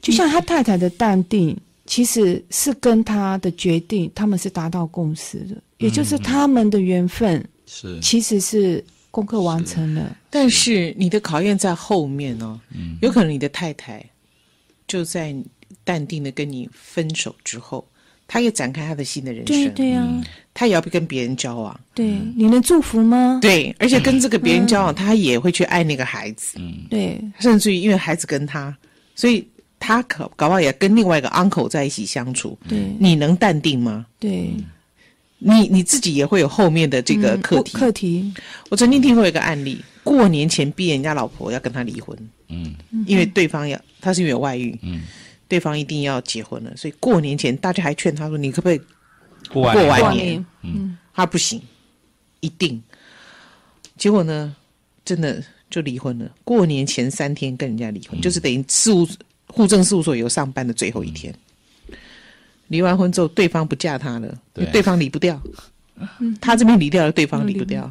[0.01, 12.59] 就像他太太的淡定，其实是跟他的决定，他们是达到共识的，也就是他们的缘分是其实是功课完成了，但是你的考验在后面哦。
[12.71, 14.05] 嗯，有可能你的太太
[14.87, 15.35] 就在
[15.85, 17.87] 淡定的跟你分手之后。
[18.27, 23.37] 他也展开他的新的人生，对对呀、啊，他也要跟别人交往，对，你能祝福吗？
[23.39, 28.75] 对，而且跟这个别人交往，嗯、他也会去爱那个孩子，嗯，对，甚至于因为孩子跟他，
[29.13, 34.07] 所以他可搞不好也跟另外一个 uncle 在一起相处，对，你能淡定吗？
[34.17, 34.49] 对，
[35.37, 37.77] 你你自己也会有后面的这个课题。
[37.77, 38.33] 课题。
[38.69, 42.17] 我曾经听过一个案例，过年前逼人家老婆要跟他离婚，
[42.49, 42.73] 嗯，
[43.05, 45.03] 因为对方要他是因为有外遇，嗯，
[45.47, 48.81] 对方一定要结婚了，所以过年前大家还劝他说：“你可不可以
[49.51, 51.61] 过完年？”嗯，他不行，
[52.39, 52.81] 一定。
[53.97, 54.55] 结果呢，
[55.05, 56.29] 真的就离婚了。
[56.43, 59.07] 过年前三天跟人家离婚，就是等于事务
[59.47, 61.33] 户政事务所有上班的最后一天。
[62.67, 65.39] 离完婚之后，对方不嫁他了，对，对方离不掉。
[66.41, 67.89] 他这边离掉了，对方离不掉。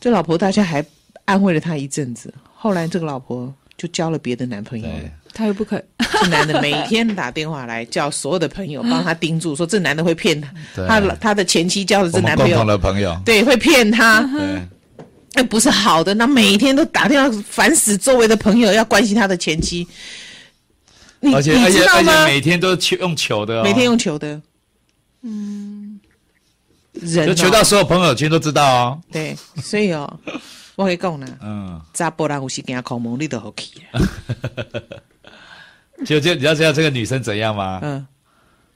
[0.00, 0.84] 这老婆大家还
[1.24, 5.10] 安慰了他一阵子，后来这个老婆就交了别的男朋友了。
[5.32, 5.82] 他又不肯。
[6.10, 10.52] 这男的每天打电话来，叫所有的朋友帮他盯住，说这男的会骗他。
[10.74, 14.28] 他他的前妻交的这男朋友，的朋友，对，会骗他。
[15.34, 19.86] 那不是好的，那每天都打电话烦死周围的朋友，要关心他的前妻。
[21.34, 24.40] 而且而且而且每天都求用求的，每天用求的，
[25.22, 26.00] 嗯，
[26.92, 29.00] 人就求到所有朋友圈都知道哦。
[29.12, 30.18] 对，所以哦，
[30.78, 33.82] 我可以讲呢，嗯，查甫人有时惊恐梦，你都好气。
[36.06, 37.80] 就就你要知道这个女生怎样吗？
[37.82, 38.06] 嗯，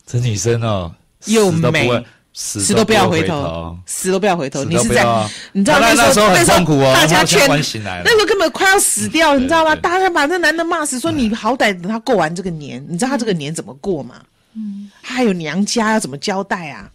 [0.04, 0.92] 这女生哦，
[1.26, 2.04] 又美。
[2.34, 4.64] 死都不要回头，死都不要回头。
[4.64, 9.76] 你是这样，你知道那时候很痛苦哦，大家劝，那时候根本快要死掉，你知道吗？
[9.76, 14.14] 大家把那男的骂死，说你好歹等他过完这个年，你知道他这个年怎么过吗？
[14.54, 16.90] 嗯，他还有娘家要怎么交代啊？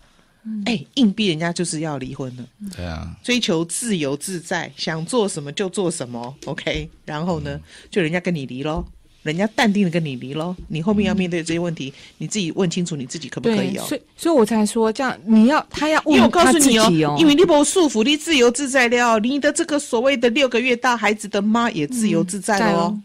[0.65, 2.43] 哎，硬逼人家就是要离婚了。
[2.75, 6.36] 对啊，追求自由自在，想做什么就做什么。
[6.45, 8.86] OK，然后呢，就人家跟你离喽。
[9.23, 13.83] 人家淡定的跟你离喽，你后面要面对这些问题，嗯、你自己问清楚你自己可不可以哦。
[13.86, 22.93] 所以，所以我才说这样，你要他要问他哦，因为我告诉你哦，因为你不束缚，你自由自在了，你的这个所谓的六个月大孩子的妈也自由自在了哦。
[22.93, 23.03] 嗯、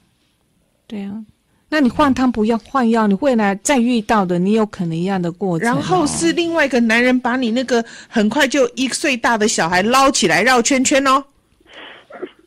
[0.86, 1.24] 对啊，
[1.72, 5.66] 那你换汤不要换药，你未来再遇到的，你有可能一样的过程。
[5.66, 11.24] 然后是另外一个男人把你那个很快就一岁大的小孩捞起来绕圈圈哦。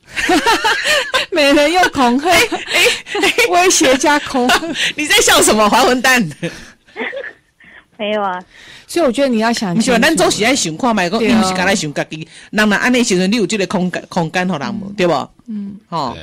[0.05, 0.69] 哈哈哈！
[1.31, 2.39] 每人又恐吓， 哎
[3.13, 4.61] 哎，威胁加恐吓，
[4.95, 5.67] 你在笑什么？
[5.67, 6.23] 还混蛋！
[7.97, 8.39] 没有啊，
[8.85, 15.13] 所以我觉得你要想，你说咱总是爱想看卖，讲你不是刚才想家己，人们安内时阵，你有这个空间空间和人无，对不？
[15.47, 16.15] 嗯，哦，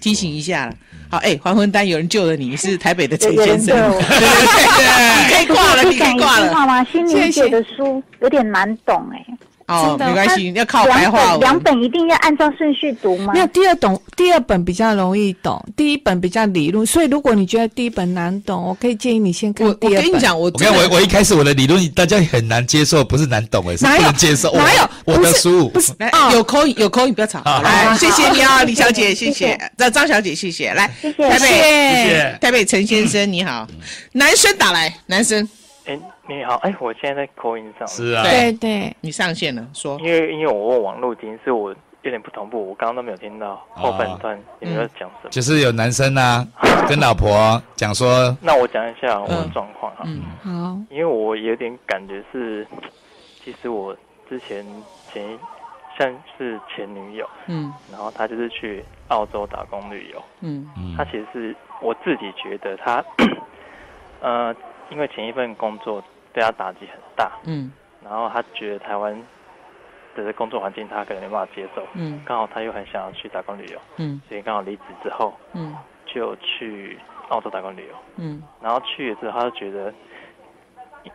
[0.00, 0.74] 提醒一下，
[1.08, 4.18] 好，哎，还魂丹，有人救了你，是台北的陈先生，对对
[4.76, 4.86] 对，
[5.22, 6.84] 你可以挂了，你可以挂了，好吗？
[6.90, 9.35] 心灵写的书有点难懂，哎。
[9.66, 11.36] 哦，没关系，要靠白话。
[11.38, 13.32] 两本一定要按照顺序读吗？
[13.32, 16.86] 没有，第二懂，第二本比较容易懂，第一本比较理论。
[16.86, 19.96] 所以如果你觉得第一本难懂，我可以建议你先看第二本。
[19.96, 24.52] 我跟你讲，我我我我一开始我的理论大家很难接受，不是难懂哎，是不能接受。
[24.54, 24.90] 哪有？
[25.04, 25.92] 我的书不是
[26.32, 27.42] 有口音有口语，不要吵。
[27.62, 29.58] 来，谢谢你啊，李小姐，谢谢。
[29.76, 30.72] 张张小姐，谢谢。
[30.74, 31.28] 来，谢谢。
[31.28, 32.38] 台北，谢谢。
[32.40, 33.66] 台北陈先生，你好。
[34.12, 35.48] 男生打来，男生。
[36.28, 37.86] 哎，你好，哎，我现在在口音上。
[37.86, 39.98] 是啊，对对，你上线了，说。
[40.00, 41.70] 因为因为我问网络听，是我
[42.02, 45.30] 有点不同步，我刚刚都没有听到后半段有没有讲什么。
[45.30, 46.46] 就是有男生啊，
[46.88, 48.36] 跟老婆讲说。
[48.40, 50.04] 那我讲一下我的状况哈。
[50.04, 50.76] 嗯，好。
[50.90, 52.66] 因为我有点感觉是，
[53.44, 53.96] 其实我
[54.28, 54.64] 之前
[55.12, 55.38] 前
[55.96, 63.04] 像是前女友，嗯，然后她就是去澳洲打工旅游，嗯嗯，她其实是我自己觉得她，
[64.20, 64.54] 呃。
[64.88, 66.00] 因为前一份工作
[66.36, 67.72] 对他打击很大，嗯，
[68.04, 69.18] 然后他觉得台湾
[70.14, 76.98] 的工作环境他可能没办法接受，嗯，刚好他又很想要去打工旅游，嗯，所以刚好离职之后，嗯，就去
[77.30, 79.90] 澳洲打工旅游，嗯，然后去了之后他就觉得，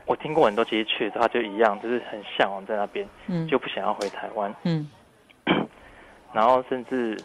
[0.07, 4.89] 我听过很多，其实去了之后他就一样，就是很向往在那边，嗯，就不想要回台湾，嗯，
[6.33, 7.15] 然后甚至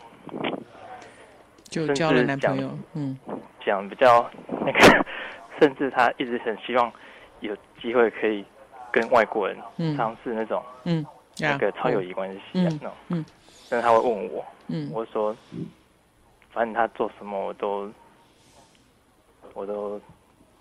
[1.65, 3.19] 就交了男朋友，嗯，
[3.65, 4.31] 讲比较
[4.67, 4.79] 那个。
[5.59, 6.93] 甚至他一直很希望
[7.40, 8.44] 有机会可以
[8.90, 9.57] 跟外国人
[9.96, 11.05] 尝试那种嗯
[11.38, 12.90] 那个超友谊关系那种。
[13.09, 13.25] 嗯，
[13.68, 15.37] 但是他会问我嗯，我说
[16.51, 17.92] 反正他做什么我都
[19.55, 20.01] 我都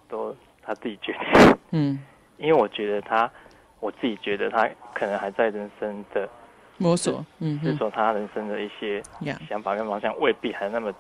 [0.09, 1.57] 都他自己决定。
[1.71, 1.99] 嗯，
[2.37, 3.31] 因为我觉得他
[3.79, 6.29] 我自己觉得他可能还在人生的
[6.77, 9.01] 摸索嗯，是说他人生的一些
[9.47, 10.93] 想法跟方向未必还那么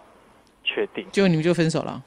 [0.63, 2.01] 确定，就你们就分手了，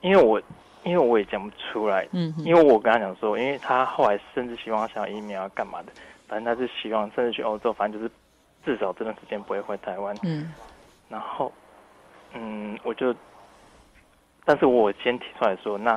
[0.00, 0.40] 因为我。
[0.84, 5.92] 因为我也讲不出来，嗯，因为我跟他讲说，因为他后来甚至希望想要移民啊，干嘛的，
[6.26, 8.12] 反正他是希望甚至去欧洲，反正就是
[8.64, 10.52] 至少这段时间不会回台湾，嗯，
[11.08, 11.52] 然后，
[12.34, 13.14] 嗯，我就，
[14.44, 15.94] 但是我先提出来说，那，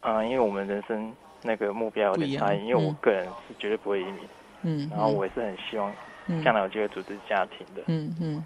[0.00, 1.10] 嗯、呃，因为我们人生
[1.42, 4.18] 那个目标有点差异，因为我个人是绝对不会移民，
[4.62, 5.90] 嗯，然后我也是很希望
[6.44, 8.44] 将来有机会组织家庭的，嗯嗯，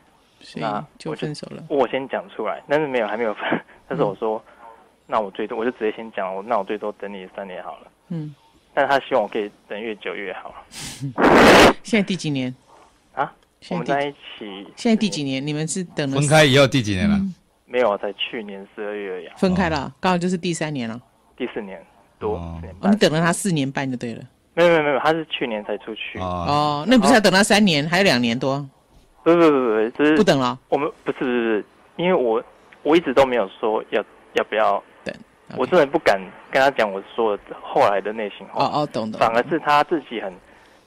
[0.55, 3.43] 那就分手了，我先讲出来，但是没有还没有分，
[3.89, 4.41] 但是我说。
[4.47, 4.51] 嗯
[5.07, 7.87] 那我最多我就直接先讲，我那我最多等你三年好了。
[8.09, 8.35] 嗯，
[8.73, 10.55] 但他希望我可以等越久越好。
[11.83, 12.55] 现在第几年？
[13.15, 13.31] 啊？
[13.71, 14.67] 我们在一起。
[14.77, 15.47] 现在第几年？
[15.47, 17.17] 你们是等了分开以后第几年了？
[17.17, 17.35] 嗯、
[17.67, 19.29] 没有，才去年十二月而已。
[19.37, 21.01] 分开了，刚好就是第三年了。
[21.37, 21.85] 第四年
[22.19, 24.23] 多，哦、你等了他四年半就对了。
[24.55, 26.19] 没有没有没有，他是去年才出去。
[26.19, 28.59] 哦，哦，那你不是要等他三年，还有两年多？
[29.23, 30.59] 不不不不，就是不等了。
[30.69, 31.65] 我们不是不是，
[31.97, 32.43] 因为我
[32.83, 34.03] 我一直都没有说要
[34.35, 34.83] 要不要.
[35.57, 38.65] 我真的不敢跟他讲我说的后来的内心话。
[38.65, 39.19] 哦哦，懂懂。
[39.19, 40.33] 反而是他自己很，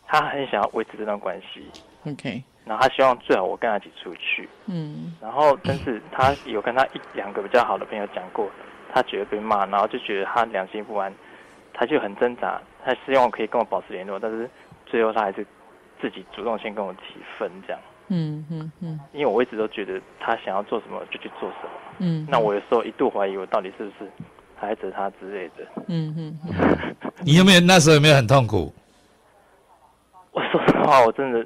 [0.05, 1.65] 他很想要维持这段关系。
[2.05, 2.43] OK。
[2.65, 4.49] 然后他希望最好我跟他一起出去。
[4.65, 5.15] 嗯。
[5.21, 8.49] 然后，但是他有跟他一两个比较好的朋友讲过，
[8.93, 11.13] 他觉得被骂，然后就觉得他良心不安，
[11.73, 12.61] 他就很挣扎。
[12.83, 14.49] 他希望可以跟我保持联络，但是
[14.85, 15.45] 最后他还是
[16.01, 17.81] 自己主动先跟我提分这样。
[18.09, 18.99] 嗯嗯嗯。
[19.13, 21.69] 因为我一直都觉得他想要做什么就去做什么。
[21.99, 22.27] 嗯。
[22.29, 24.11] 那我有时候一度怀疑我到底是不是。
[24.59, 26.39] 孩子他之类的，嗯嗯，
[27.23, 28.73] 你有没有那时候有没有很痛苦？
[30.31, 31.45] 我说实话，我真的，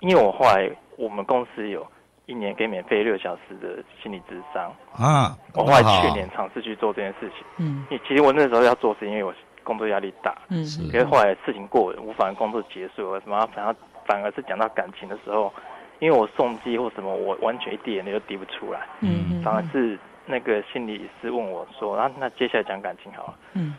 [0.00, 1.86] 因为我后来我们公司有
[2.26, 15.52] 一年给免费六小时的心理智商啊，我后来去年尝试去做这件事情，嗯，因为其实我那时候要做是因为我工作压力大，嗯，可是后来事情过了，无法工作结束了，什么反而反而是讲到感情的时候，
[15.98, 19.98] 因为我送机或什么，我完全一滴眼泪都滴不出来，嗯，反而是。
[20.26, 23.74] 那个心理师问我说：“啊，那接下来讲感情好了。”嗯，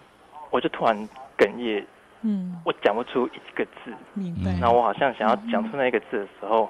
[0.50, 0.96] 我就突然
[1.38, 1.86] 哽咽，
[2.22, 4.52] 嗯，我讲不出一个字，明白。
[4.60, 6.70] 然后我好像想要讲出那一个字的时候，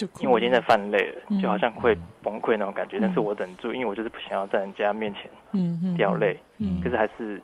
[0.00, 2.98] 嗯、因为我已经在泛泪了，嗯、就好像会崩溃那种感觉。
[2.98, 7.40] 嗯、但是我忍住，因为我就是不想要在人家面前嗯掉泪，嗯，可是还是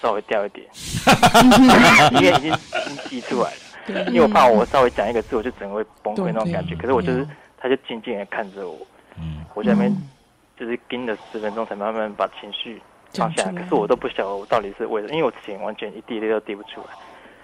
[0.00, 0.66] 稍微掉一点，
[2.12, 3.50] 因为已经已经滴出来
[4.08, 6.74] 因为我怕我稍微讲一个字，我就整个会崩溃那种感觉。
[6.74, 8.78] 可是我就是，他就静静的看着我，
[9.18, 9.94] 嗯，我在那边。
[10.56, 12.80] 就是盯了十分钟，才慢慢把情绪
[13.12, 13.52] 放下来。
[13.52, 16.86] 可是我都不晓得我到底是为了，因为我之前完全一滴泪都滴不出来。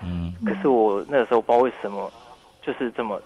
[0.02, 0.34] 嗯。
[0.44, 2.10] 可是我那个时候不知道为什么，
[2.62, 3.20] 就是这么，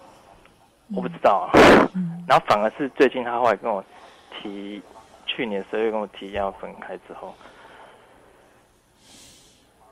[0.95, 1.59] 我不知道啊。
[1.93, 2.23] 嗯。
[2.27, 3.83] 然后反而是最近他后来跟我
[4.31, 4.81] 提，
[5.25, 7.33] 去年十二月跟我提要分开之后，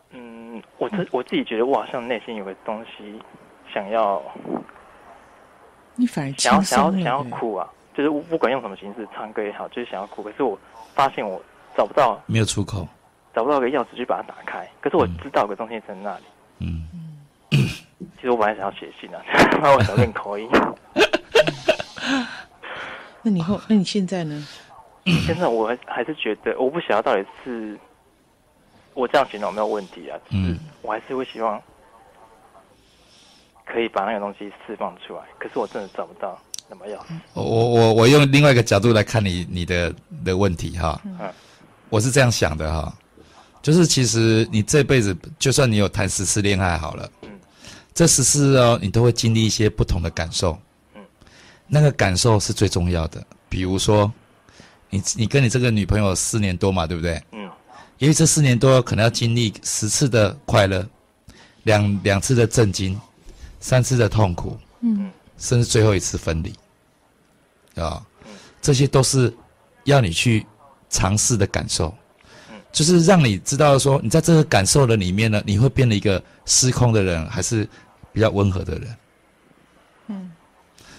[0.09, 3.21] 嗯，我自我自己觉得我好像内心有个东西
[3.71, 4.21] 想要，
[5.95, 7.69] 你反而想要想要想要哭啊。
[7.93, 10.23] 就是不管用什么形式，唱歌也好，就是想要哭。
[10.23, 10.57] 可是我
[10.93, 11.41] 发现我
[11.75, 12.87] 找不到，没有出口，
[13.33, 14.67] 找不到个钥匙去把它打开。
[14.81, 16.23] 可是我知道有个东西在那里。
[16.59, 16.87] 嗯。
[18.15, 19.21] 其实我本来想要写信啊，
[19.61, 20.49] 那 我想练口音。
[23.21, 24.45] 那你后，那你现在呢？
[25.25, 27.77] 现在我还是觉得，我不晓得到底是
[28.93, 30.19] 我这样形容有没有问题啊？
[30.31, 30.57] 嗯。
[30.81, 31.61] 我还是会希望
[33.65, 36.37] 可以把那个东西释放出来，可是我真的找不到。
[36.73, 37.05] 怎么样？
[37.33, 39.93] 我我我用另外一个角度来看你你的
[40.25, 41.19] 的问题哈，嗯，
[41.89, 42.91] 我是这样想的哈，
[43.61, 47.29] 就是其实你这辈子就算你有谈十次恋爱好了，嗯，
[47.93, 50.57] 这十次哦，你都会经历一些不同的感受，
[50.95, 51.01] 嗯，
[51.67, 53.23] 那个感受是最重要的。
[53.47, 54.11] 比如说，
[54.89, 57.21] 你你跟你这个女朋友四年多嘛，对不对？
[57.33, 57.47] 嗯，
[57.99, 60.83] 因为这四年多可能要经历十次的快乐，
[61.65, 62.99] 两两次的震惊，
[63.59, 65.11] 三次的痛苦，嗯。
[65.35, 66.53] 甚至最后一次分离，
[67.75, 68.05] 啊，
[68.61, 69.33] 这些都是
[69.83, 70.45] 要你去
[70.89, 71.93] 尝试的感受，
[72.71, 77.67] 就是让你知道说，你在这个感受的里面呢，你会变得一个失控的人，还是
[78.11, 78.95] 比较温和的人？
[80.07, 80.31] 嗯，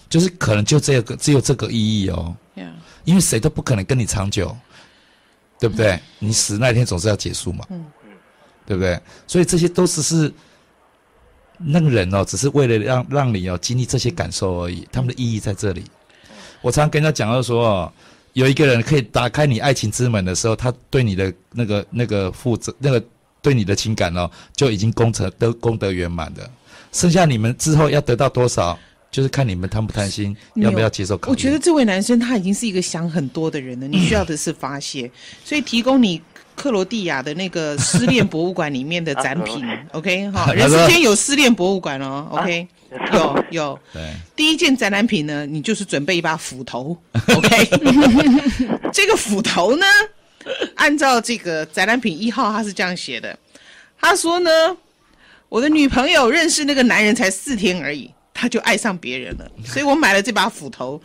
[0.09, 2.37] 就是可能就这个只有这个意义哦，
[3.05, 4.57] 因为谁都不可能跟你长久，
[5.59, 6.01] 对不对？
[6.19, 7.85] 你死那天总是要结束嘛，嗯，
[8.67, 9.01] 对不对？
[9.27, 10.33] 所以这些都只是。
[11.57, 15.85] 那个人哦，只是为了让让你哦经历这些感受而已，他们的意义在这里。
[16.65, 17.93] 我常常跟人家讲到说哦，
[18.33, 23.05] 有一个人可以打开你爱情之门的时候，他对你的那个那个负责，那个
[23.43, 26.49] 对你的情感哦，就已经功成都功德圆满的。
[26.91, 28.79] 剩下你们之后要得到多少，
[29.11, 31.31] 就是看你们贪不贪心，要不要接受考验。
[31.31, 35.11] 我觉得这位男生他已经是一个想很多的人了， 你需要的是发泄，
[35.45, 36.23] 所以提供你。
[36.57, 42.69] 克罗地亚的那个失恋博物馆里面的展品， OK 哈， 人世间有失恋博物馆哦，OK，
[43.13, 43.79] 有有。
[43.93, 44.03] 对，
[44.37, 46.97] 第一件展览品呢，你就是准备一把斧头，
[47.35, 47.69] OK。
[48.93, 49.87] 这个斧头呢，
[50.77, 53.39] 按照这个展览品一号，他是这样写的，
[54.01, 54.51] 他说呢，
[55.49, 61.01] 我的女朋友认识那个男人才四天而已，他就爱上别人了，所以我买了这把斧头。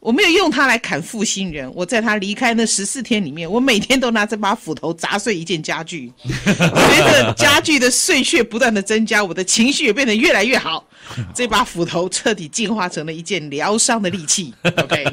[0.00, 1.70] 我没有用它来砍负心人。
[1.74, 6.10] 我在他离开那十四天里面，我每天都拿这把斧头砸碎一件家具。
[6.24, 10.84] 随着家具的碎屑不断的增加，我的情绪也变得越来越好。
[11.34, 14.54] 这把斧头彻底进化成了一件疗伤的利器。
[14.64, 15.04] OK，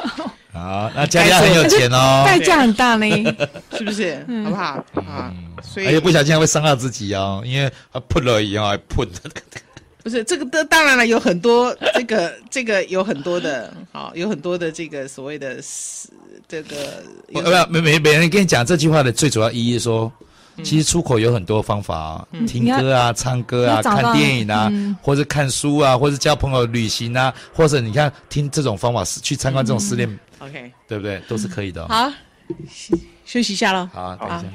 [0.52, 3.06] 好，那家里很有钱哦， 代价很大呢，
[3.76, 4.24] 是不是？
[4.44, 4.84] 好不好？
[5.06, 9.06] 啊，所以而且不小心还会伤到自己哦，因为他喷了以后还喷。
[10.02, 15.60] 不是这个的，当然了，有很多这个这个有很多的，好，有很多的这个所谓的
[16.48, 17.02] 这个。
[17.32, 20.10] 不不，没没没人跟你讲这句话的最主要意义，说
[20.62, 24.70] 其实出口有很多方法啊，听歌啊，唱歌啊，看电影啊，
[25.02, 31.20] 或者看书啊，或者交朋友、旅行啊，或者你看听这种方法去参观这种失恋，OK，对不对？
[31.28, 31.86] 都是可以的。
[31.88, 32.10] 好，
[33.26, 33.88] 休息一下喽。
[33.92, 34.48] 好，等一下，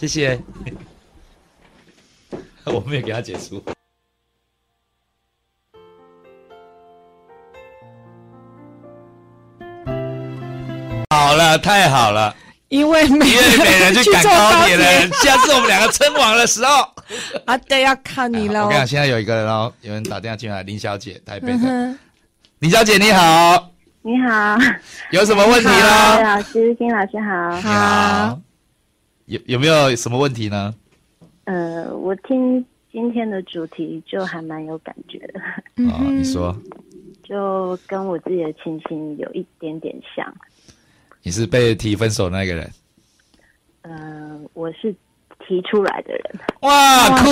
[0.00, 0.40] 谢谢。
[2.66, 3.64] 我们也给他结束。
[11.28, 12.34] 好了，太好了，
[12.68, 15.06] 因为美人去赶高铁了。
[15.22, 16.90] 下次我们两个称王的时候，
[17.44, 18.64] 啊，对，要靠你了。
[18.64, 21.94] 我跟你讲，现在有一个人哦，有人打电话进来，林小姐，台北的。
[22.60, 23.70] 林小姐你好，
[24.00, 24.56] 你好，
[25.10, 26.16] 有什么问题呢？
[26.16, 28.40] 金老师，金老师好，你好。
[29.26, 30.74] 有有没有什么问题呢？
[31.44, 35.40] 呃，我听今天的主题就还蛮有感觉的。
[35.90, 36.56] 啊，你说，
[37.22, 40.26] 就跟我自己的情形有一点点像。
[41.22, 42.70] 你是被提分手那个人？
[43.82, 44.94] 呃，我是
[45.46, 46.40] 提出来的人。
[46.60, 47.28] 哇，酷！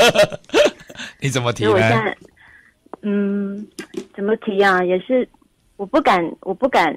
[1.20, 2.14] 你怎么提呢？
[3.02, 3.66] 嗯，
[4.14, 4.84] 怎么提啊？
[4.84, 5.28] 也是
[5.76, 6.94] 我不敢，我不敢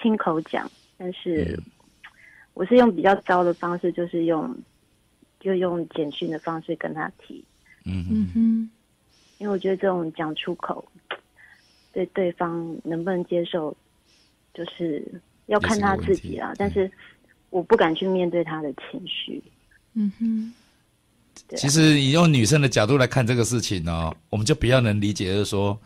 [0.00, 1.58] 亲口讲，但是
[2.54, 4.56] 我是用比较糟的方式，就是用
[5.40, 7.44] 就用简讯的方式跟他提。
[7.84, 8.70] 嗯嗯哼，
[9.38, 10.84] 因为我觉得这种讲出口，
[11.92, 13.76] 对对方能不能接受？
[14.58, 15.04] 就是
[15.46, 16.90] 要看他自己啊，是但是
[17.50, 19.40] 我不敢去面对他的情绪。
[19.94, 20.52] 嗯哼，
[21.52, 25.78] 啊、其实你用女生的角度来看这个事情呢，我们就比较能理解，就是说，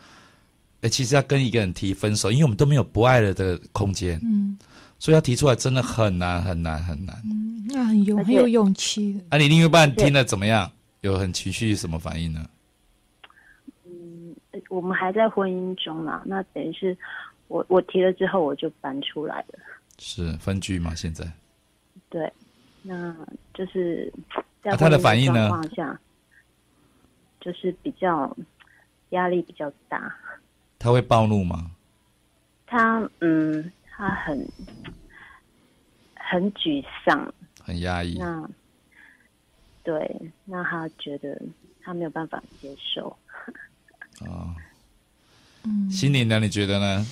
[0.80, 4.18] 哎，其实要跟一个人提分手，因为我们都没有不爱了的空间。
[4.24, 4.56] 嗯，
[4.98, 7.14] 所以要提出来真的很难很难很难。
[7.26, 9.20] 嗯，那很有很有勇气的。
[9.28, 10.70] 啊，你另一半听了怎么样？
[11.02, 12.46] 有很情绪什么反应呢？
[13.84, 14.34] 嗯，
[14.70, 16.96] 我们还在婚姻中啦，那等于是。
[17.52, 19.58] 我我提了之后，我就搬出来了。
[19.98, 20.94] 是分居吗？
[20.94, 21.30] 现在？
[22.08, 22.32] 对，
[22.80, 23.14] 那
[23.52, 24.10] 就是
[24.62, 25.48] 在他的反应呢？
[25.50, 26.00] 况下，
[27.42, 28.34] 就是比较
[29.10, 30.16] 压力比较大。
[30.78, 31.70] 他会暴怒吗？
[32.66, 34.48] 他嗯，他很
[36.14, 37.32] 很沮丧，
[37.62, 38.16] 很压抑。
[38.18, 38.48] 那
[39.84, 41.38] 对，那他觉得
[41.82, 43.14] 他没有办法接受。
[44.26, 44.54] 哦，
[45.64, 46.40] 嗯，心灵呢？
[46.40, 47.06] 你觉得呢？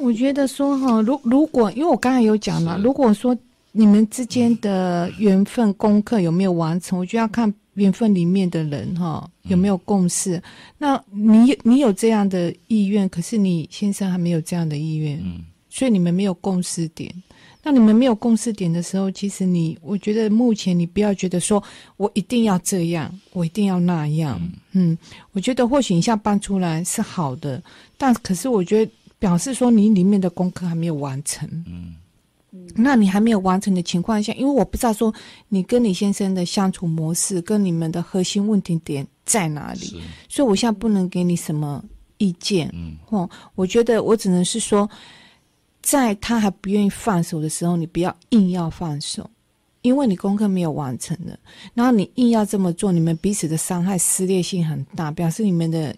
[0.00, 3.36] 我觉得说哈，如如果因为我刚才有讲了，如果说
[3.72, 10.42] 你们之间的缘分功课有没有完成，我就要看缘分里面的人哈有没有共识。
[10.78, 15.22] 那你你有这样的意愿，可是你先生还没有这样的意愿，
[15.68, 17.14] 所以你们没有共识点。
[17.62, 21.62] 那你们没有共识点的时候，其实你我觉得目前你不要觉得说
[21.98, 24.40] 我一定要这样，我一定要那样。
[24.72, 24.96] 嗯，
[25.32, 27.62] 我觉得或许一下搬出来是好的，
[27.98, 28.90] 但可是我觉得。
[29.20, 31.94] 表示说你里面的功课还没有完成，嗯，
[32.74, 35.14] 那你还没有完成的情况下，因为我不知道说
[35.48, 41.84] 你跟你先生的相处模式跟你们的核心问题点在哪里，所以我现在不能给你什么
[42.16, 44.88] 意见，嗯，哦，我觉得我只能是说，
[45.82, 49.28] 在他还不愿意放手的时候，你不要硬要放手，
[49.82, 51.38] 因为你功课没有完成的，
[51.74, 55.94] 然后你硬要这么做，你们彼此的伤害撕裂性很大，表示你们的。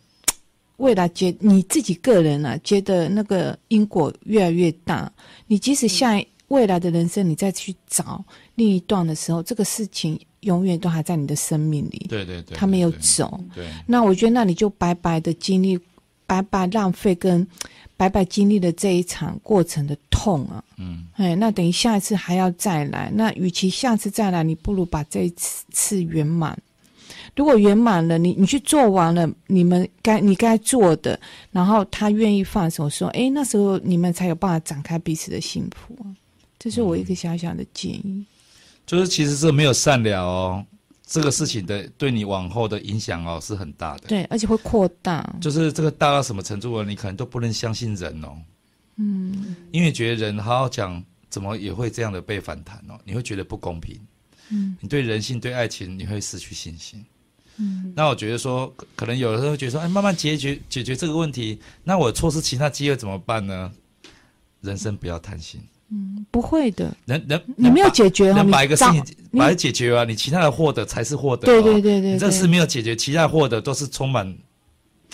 [0.82, 5.10] 未来觉你自己个人啊，觉得那个因果越来越大。
[5.46, 8.22] 你即使下未来的人生，你再去找
[8.56, 12.06] 另一段的时候，这个事情永远都还在你的生命里。
[12.08, 13.40] 对对对，他没有走。
[13.54, 15.78] 对，那我觉得那你就白白的经历，
[16.26, 17.46] 白白浪费跟
[17.96, 20.64] 白白经历了这一场过程的痛啊。
[20.78, 23.08] 嗯，哎，那等于下一次还要再来。
[23.14, 26.58] 那与其下次再来，你不如把这一次次圆满。
[27.34, 31.18] 如果圆满了，你你去做完了，你们该你该做的，
[31.50, 35.96] 然后他愿意放手说，哎，那时候你们才有办法展开彼此的幸福。
[36.58, 38.02] 这是我一个小小的建议。
[38.04, 38.26] 嗯、
[38.86, 40.64] 就是其实是没有善了哦，
[41.04, 44.08] 这个事情的对你往后的影响哦是很大的。
[44.08, 45.34] 对，而且会扩大。
[45.40, 46.84] 就是这个大到什么程度了？
[46.84, 48.36] 你可能都不能相信人哦。
[48.96, 49.56] 嗯。
[49.70, 53.00] 因为觉得人好好讲，怎么也会这样的被反弹哦？
[53.04, 53.98] 你会觉得不公平。
[54.50, 54.76] 嗯。
[54.80, 57.04] 你对人性、对爱情，你会失去信心。
[57.58, 63.70] 嗯，那我觉得说，可能有的时候觉得说，哎，慢慢解决解决这个问题，那我错失其他机会怎么办呢？
[64.62, 65.60] 人生不要贪心。
[65.90, 66.96] 嗯，不会的。
[67.04, 71.44] 能能你没有解决啊，能把一个事情把它解决啊，你其他的获得才是获得。
[71.44, 74.26] 对对对对，你这事没有解决，其他获得都是充满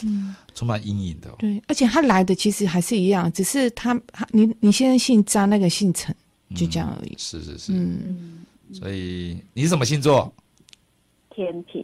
[0.03, 1.29] 嗯，充满阴影的。
[1.39, 6.15] 对，而且他来的其实还是一样，只是他你你现在姓张，那个姓陈，
[6.55, 7.15] 就这样而已。
[7.19, 10.33] 是是是，嗯，所以你是什么星座？
[11.31, 11.83] 天秤。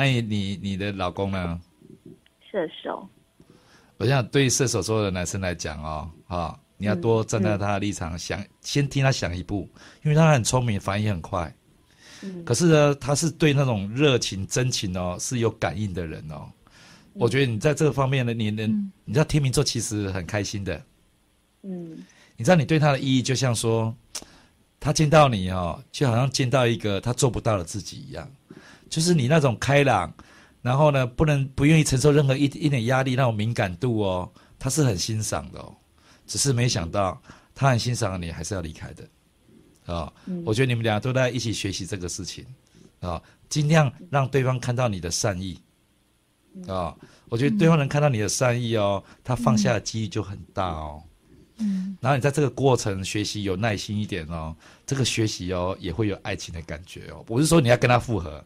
[0.00, 1.60] 哎，你你的老公呢？
[2.50, 3.06] 射手。
[3.98, 9.68] 我想对射手座的男生来讲哦，啊，你要多站在他的立场想，先听他想一步，
[10.02, 11.54] 因为他很聪明，反应很快。
[12.46, 16.50] 可是呢，他是对那种热情、真情哦，是有感应的人哦。
[17.12, 20.82] 我觉得你在这个方面呢，你能，你知道天秤座其实很开心的。
[21.60, 21.98] 嗯，
[22.38, 23.94] 你知道你对他的意义，就像说，
[24.80, 28.26] 他见到你哦，就好像见到一个他做不到的自己一样，
[28.90, 30.12] 就是你那种开朗，
[30.60, 35.74] 然后呢，不能不愿意承受任何一一点压力那种敏感度哦，他是很欣赏的哦。
[36.26, 37.20] 只是没想到，
[37.54, 39.04] 他很欣赏你，还是要离开的。
[39.86, 40.12] 啊、哦，
[40.44, 42.44] 我觉得你们俩都在一起学习这个事情，
[43.00, 45.58] 啊、哦，尽量让对方看到你的善意，
[46.68, 51.02] 啊、哦，我觉得对方能看到你的善意哦，他放下的机遇就很大哦。
[51.58, 54.54] 嗯，然后你在这个过程学习有耐心一点哦，
[54.86, 57.24] 这个学习哦也会有爱情的感觉哦。
[57.26, 58.44] 不是说你要跟他复合，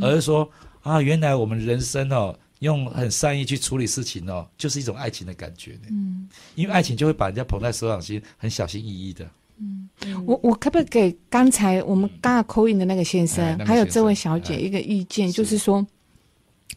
[0.00, 0.48] 而是说
[0.82, 5.78] 啊，原来我们人生哦，用很善意去处理事情哦，就是一种爱情的感觉。
[5.90, 9.28] 嗯，因为爱情就会把人家捧在手掌心，很小心翼翼的。
[9.58, 9.88] 嗯，
[10.26, 15.86] 我我可不可以给刚才我们刚刚 call in 的那个先生，还有这位小姐一个意见，哎、就是说，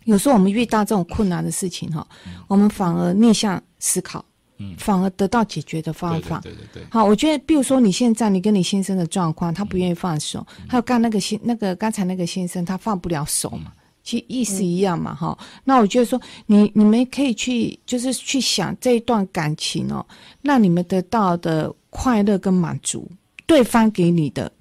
[0.05, 4.23] 有时候我们遇到这种困难的事情哈，嗯、我们反而逆向思考，
[4.59, 6.39] 嗯，反而得到解决的方法。
[6.41, 6.87] 对对对，对，对。
[6.91, 13.63] 好，我觉得，比如说你现在你跟你先生的状况，他不愿意放手，嗯、还有刚那个先那个刚才那个先生，他放不了手嘛。
[13.65, 15.45] 嗯其实意思一样嘛，哈、嗯。
[15.65, 20.03] 那我觉得说，你你们可以去，就是去想这一段感情哦，
[20.41, 23.07] 让你们得到的快乐跟满足，
[23.45, 24.51] 对方给你的，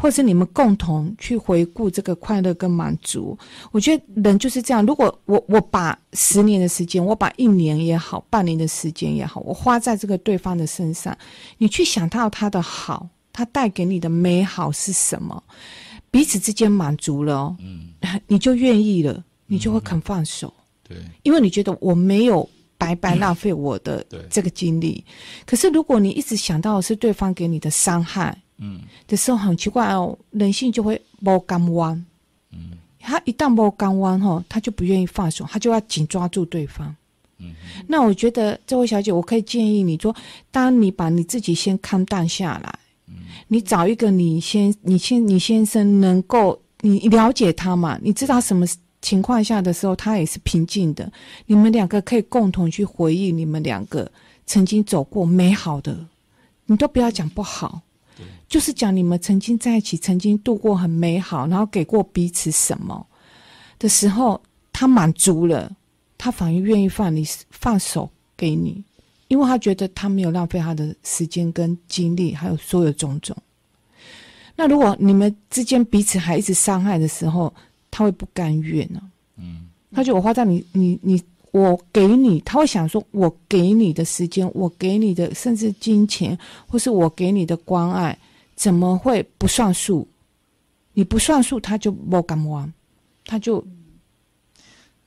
[0.00, 3.36] 或是你们共同去回顾这个快乐跟满足。
[3.72, 4.86] 我觉得人就是这样。
[4.86, 11.16] 如果我我把十年的时间，我把一年也好，半年的时间也好，我花在这个对方的身上，
[11.58, 15.42] 你去想到他的好，他带给你的美好是什么？
[16.10, 17.88] 彼此之间满足了，哦，嗯，
[18.28, 20.50] 你就愿意了，你就会肯放手，
[20.82, 25.04] 对，因为你觉得我没有白白浪费我的这个精力。
[25.44, 32.04] 可是如果你一直想到的是对方给你的伤害，嗯，的时候很奇怪哦，人性就会无港湾，
[32.52, 36.94] 嗯，他一旦无港湾哈，他就不愿意放手，他就要紧抓住对方，
[37.38, 37.54] 嗯，
[37.86, 40.14] 那我觉得这位小姐，我可以建议你说，
[40.50, 42.78] 当你把你自己先看淡下来。
[43.10, 43.14] 嗯
[43.46, 47.98] 你找一个你先，你先，你先生能够你了解他嘛？
[48.02, 48.66] 你知道什么
[49.00, 51.10] 情况下的时候，他也是平静的。
[51.46, 54.10] 你们两个可以共同去回忆你们两个
[54.44, 55.96] 曾经走过美好的，
[56.66, 57.80] 你都不要讲不好，
[58.48, 63.06] 就是讲你们曾经在一起，曾经度过很美好，然后给过彼此什么
[63.78, 64.40] 的时候，
[64.72, 65.70] 他满足了，
[66.16, 68.82] 他反而愿意放你放手给你。
[69.28, 73.36] 因为他觉得他没有浪费他的时间跟精力，还有所有种种。
[74.56, 77.52] 那如果你们之间彼此还一直伤害的时候，
[77.90, 79.04] 他会不甘愿呢、啊？
[79.36, 86.36] 嗯，他觉得我花在你、你、你，我给你，他会想说，我给你的时间，我给你的甚至金钱，
[86.66, 88.18] 或是我给你的关爱，
[88.58, 90.06] 怎么会不算数？
[90.92, 92.70] 你不算数，他就不敢玩，
[93.24, 93.64] 他就。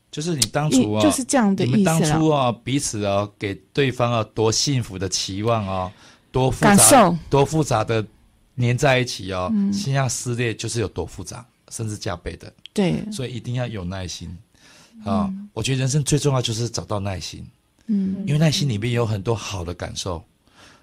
[0.10, 1.78] 就是你当初啊，就是这样的意思。
[1.78, 5.92] 你们当初啊，彼此啊，给对方啊多幸福的期望啊，
[6.32, 8.06] 多复杂，多复杂的
[8.58, 12.52] 粘在一起哦，心要撕裂就是有多复杂，甚至加倍的。
[12.74, 14.30] 对，所以一定要有耐心
[15.04, 15.28] 啊！
[15.30, 17.46] 嗯、我觉得人生最重要就是找到耐心，
[17.88, 20.24] 嗯，因为耐心里面有很多好的感受。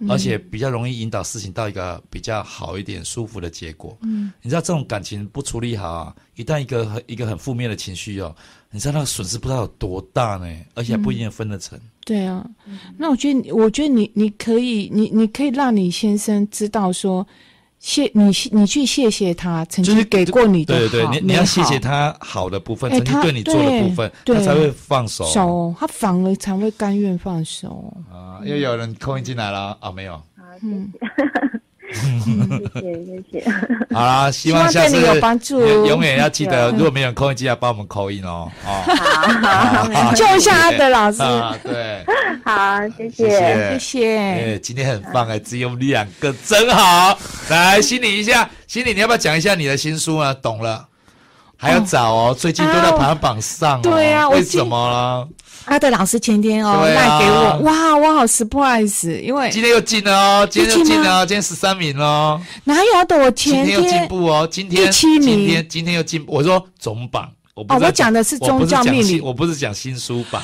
[0.08, 3.96] 而且比较容易引导事情到一个比较好一点、舒服的结果。
[4.02, 8.34] 嗯，你知道这种感情不处理好啊，一旦一个很一个很负面的情绪哦，
[8.70, 10.46] 你知道那个损失不知道有多大呢？
[10.74, 11.78] 而且还不一定分得成。
[11.78, 12.46] 嗯、对啊，
[12.96, 17.26] 那我觉得，我觉得你你可以，你你可以让你先生知道说。
[17.80, 27.92] 谢你，你去谢谢他曾经给过你的好，对对对，你你要谢谢他好的部分，曾经对你做的部分，他才会放手，手他反而才会甘愿放手。
[28.10, 30.20] 啊，又有人扣音进来了啊，没有。
[30.62, 30.92] 嗯，
[32.74, 33.50] 谢谢谢谢。
[33.92, 38.50] 好啦，希望下次有帮助，永远要记得，如果没有人扣音记得，帮我们扣音哦。
[38.62, 38.84] 好，
[40.14, 41.18] 救一下阿德老师。
[41.62, 42.04] 对。
[42.44, 44.58] 好，谢谢，谢谢。
[44.60, 47.18] 今天很棒哎，只有两个，真好。
[47.50, 50.32] 来，心理一下，心理，你要不要讲一下你的新书啊？
[50.34, 50.87] 懂了，
[51.60, 53.82] 还要找哦，最近都在排行榜上。
[53.82, 55.28] 对呀，为什么呢？
[55.64, 62.40] 阿德老师前天哦带给我，哇，我好 surprise，因为今天又进了哦，今天又进了，今天十三名哦。
[62.64, 63.18] 哪有的？
[63.18, 66.32] 我前天又进步哦，今天第七名，今天今天又进步。
[66.32, 67.28] 我说总榜。
[67.54, 70.40] 我不是哦，我讲的是宗教命理，我不是讲新书榜。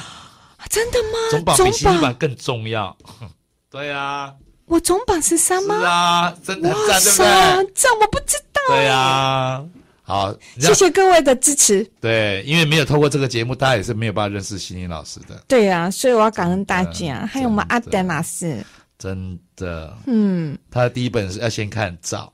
[0.68, 1.18] 真的吗？
[1.30, 2.94] 总榜比新书榜更重要。
[3.70, 4.32] 对啊，
[4.66, 5.78] 我总榜十三吗？
[5.78, 7.72] 是啊，真的赞，对不对？
[7.74, 8.60] 这我不知道。
[8.68, 9.62] 对啊，
[10.06, 11.82] 好，谢谢各位的支持。
[12.00, 15.42] 对，因为没有透过这个节目，大家也是没有办法认识心灵老师的。
[15.48, 18.62] 对啊，所以我要感恩大家，还有我们阿德老师。
[18.98, 22.32] 真的，嗯，他的第一本是要先看早，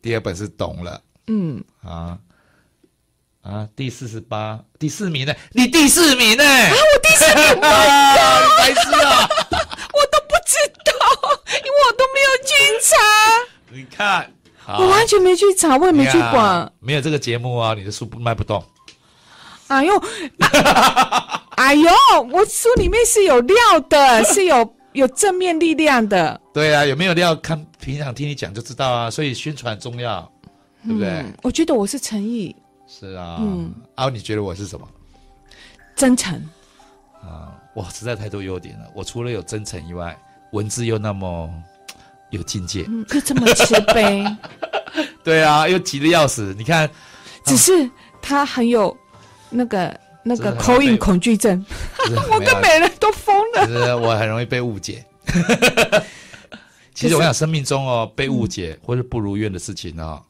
[0.00, 2.18] 第二本是懂了，嗯啊。
[3.42, 5.34] 啊，第四十八，第四名呢？
[5.50, 6.44] 你第四名呢？
[6.44, 9.28] 啊，我第四名， 白痴啊！
[9.92, 10.94] 我都不知道，
[11.48, 12.94] 因为我都没有去查。
[13.70, 14.32] 你看，
[14.66, 16.72] 我完全没去查，我也没去管。
[16.80, 18.62] 没有这个节目啊，你的书卖不动。
[19.68, 20.02] 哎呦，
[21.56, 21.90] 哎呦，
[22.32, 23.56] 我书里面是有料
[23.88, 26.40] 的，是有 有正面力量的。
[26.52, 27.34] 对啊，有没有料？
[27.36, 29.10] 看平常听你讲就知道啊。
[29.10, 30.30] 所以宣传重要，
[30.84, 31.24] 对不对？
[31.42, 32.54] 我觉得我是诚意。
[32.86, 34.86] 是啊，嗯，啊，你觉得我是什么？
[35.96, 36.34] 真诚
[37.22, 38.86] 啊，哇实在太多优点了。
[38.94, 40.16] 我除了有真诚以外，
[40.52, 41.48] 文字又那么
[42.32, 44.24] 有境界，又这么慈悲。
[45.22, 46.54] 对啊，又急得要死。
[46.58, 46.90] 你看，
[47.46, 47.88] 只是
[48.20, 48.94] 他很有
[49.50, 51.64] 那个那个口音恐惧症，
[52.30, 53.66] 我跟每人都疯了。
[53.66, 55.04] 其实我很容易被误解。
[56.94, 60.22] 其实我想，生命中哦，被误解或者不如愿的事情哦。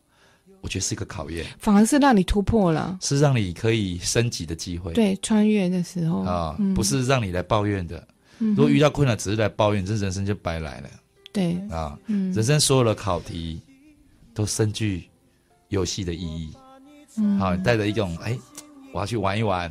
[0.60, 4.92] 我觉得是一个考验，反而是让你突破了，是让你可以升级的机会。
[4.92, 8.06] 对，穿越的时候啊，嗯、不是让你来抱怨的。
[8.38, 10.88] 如果遇到困难只是来抱怨，这人生就白来了。
[11.32, 13.60] 对啊，嗯、人生所有的考题
[14.34, 15.04] 都深具
[15.68, 16.52] 游戏的意义。
[17.16, 18.38] 嗯，好，带着一种哎，
[18.92, 19.70] 我要去玩一玩，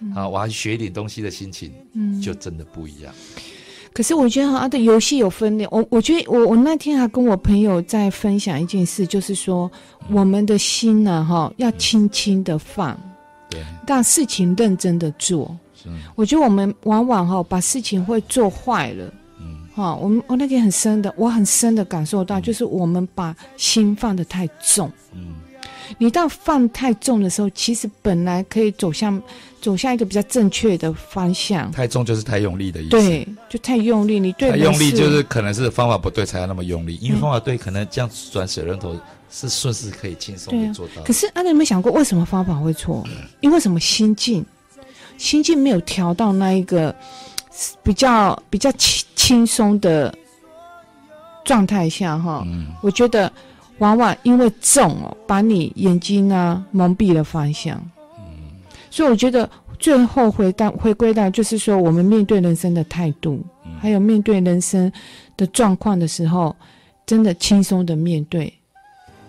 [0.00, 3.14] 嗯、啊，我要去学一点东西的心情，嗯，就真的不一样。
[3.94, 5.68] 可是我觉得啊，对游戏有分裂。
[5.70, 9.70] 我我觉得我我那天还跟我朋友在分享一件事，就是说
[10.10, 12.98] 我们的心呢，哈，要轻轻的放，
[13.50, 15.54] 对，让事情认真的做。
[15.74, 19.12] 是，我觉得我们往往哈把事情会做坏了，
[19.74, 25.34] 嗯，哈，我们我那天很深的，我很深的感受到，就是我们把心放得太重，嗯。
[25.98, 29.22] 你到放太重的时候，其实本来可以走向
[29.60, 31.70] 走向一个比较正确的方向。
[31.70, 32.90] 太重就是太用力的意思。
[32.90, 34.18] 对，就太用力。
[34.18, 38.98] 你对太用力就是可能是方法不对才要那么用力，因为方法对，可能这样转水龙头
[39.30, 41.02] 是顺势可以轻松的做到。
[41.02, 43.06] 可是阿德有没有想过，为什么方法会错？
[43.40, 44.42] 因为什么心境，
[45.18, 46.94] 心境没有调到那一个
[47.82, 50.12] 比较比较轻轻松的
[51.44, 52.42] 状态下哈。
[52.46, 53.32] 嗯，我觉得。
[53.78, 57.76] 往往因为重哦，把你眼睛啊蒙蔽了方向。
[58.16, 58.22] 嗯，
[58.90, 64.92] 所以我觉得最后回到回归到就是说，我们面对人生的态度，嗯、还有面对人生
[65.36, 66.54] 的状况的时候，
[67.04, 68.52] 真的轻松的面对，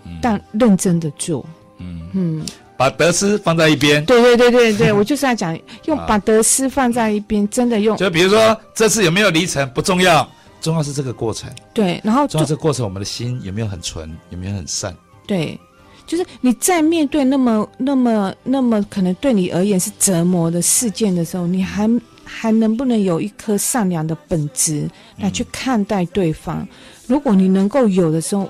[0.05, 1.43] 嗯、但认真的做。
[1.79, 2.45] 嗯嗯，嗯
[2.89, 4.03] 把得失放在一边。
[4.05, 7.97] 对对对对对， 我就是要讲用把得失放在一边，真的用。
[7.97, 10.27] 就比如说这次有没有离成不重要。
[10.61, 14.95] 重要是这个过程，对，然后重要这个过程，我们的心有没有很纯，有没有很善？
[15.27, 15.59] 对，
[16.07, 21.89] 就是你在面对那么、那么、那么可能对你而言是折磨的事件的时候，你还
[22.23, 26.59] 还能不能有一颗善良的本质来去看待对方？
[26.61, 26.67] 嗯、
[27.07, 28.49] 如果你能够有的时候，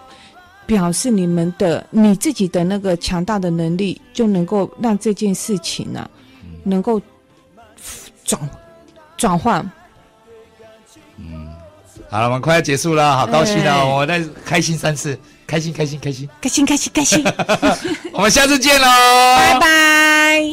[0.65, 6.09] 表示你们的你自己的那个强大的能力，就能够让这件事情呢、
[6.63, 7.01] 能够
[8.23, 8.49] 转
[9.17, 9.71] 转换。
[11.17, 11.49] 嗯。
[12.09, 13.83] 好了，我们快要结束了，好高兴啊！
[13.83, 17.25] 我再开心三次，开心开心开心，开心开心开心，
[18.13, 18.87] 我们下次见喽，
[19.35, 20.43] 拜拜。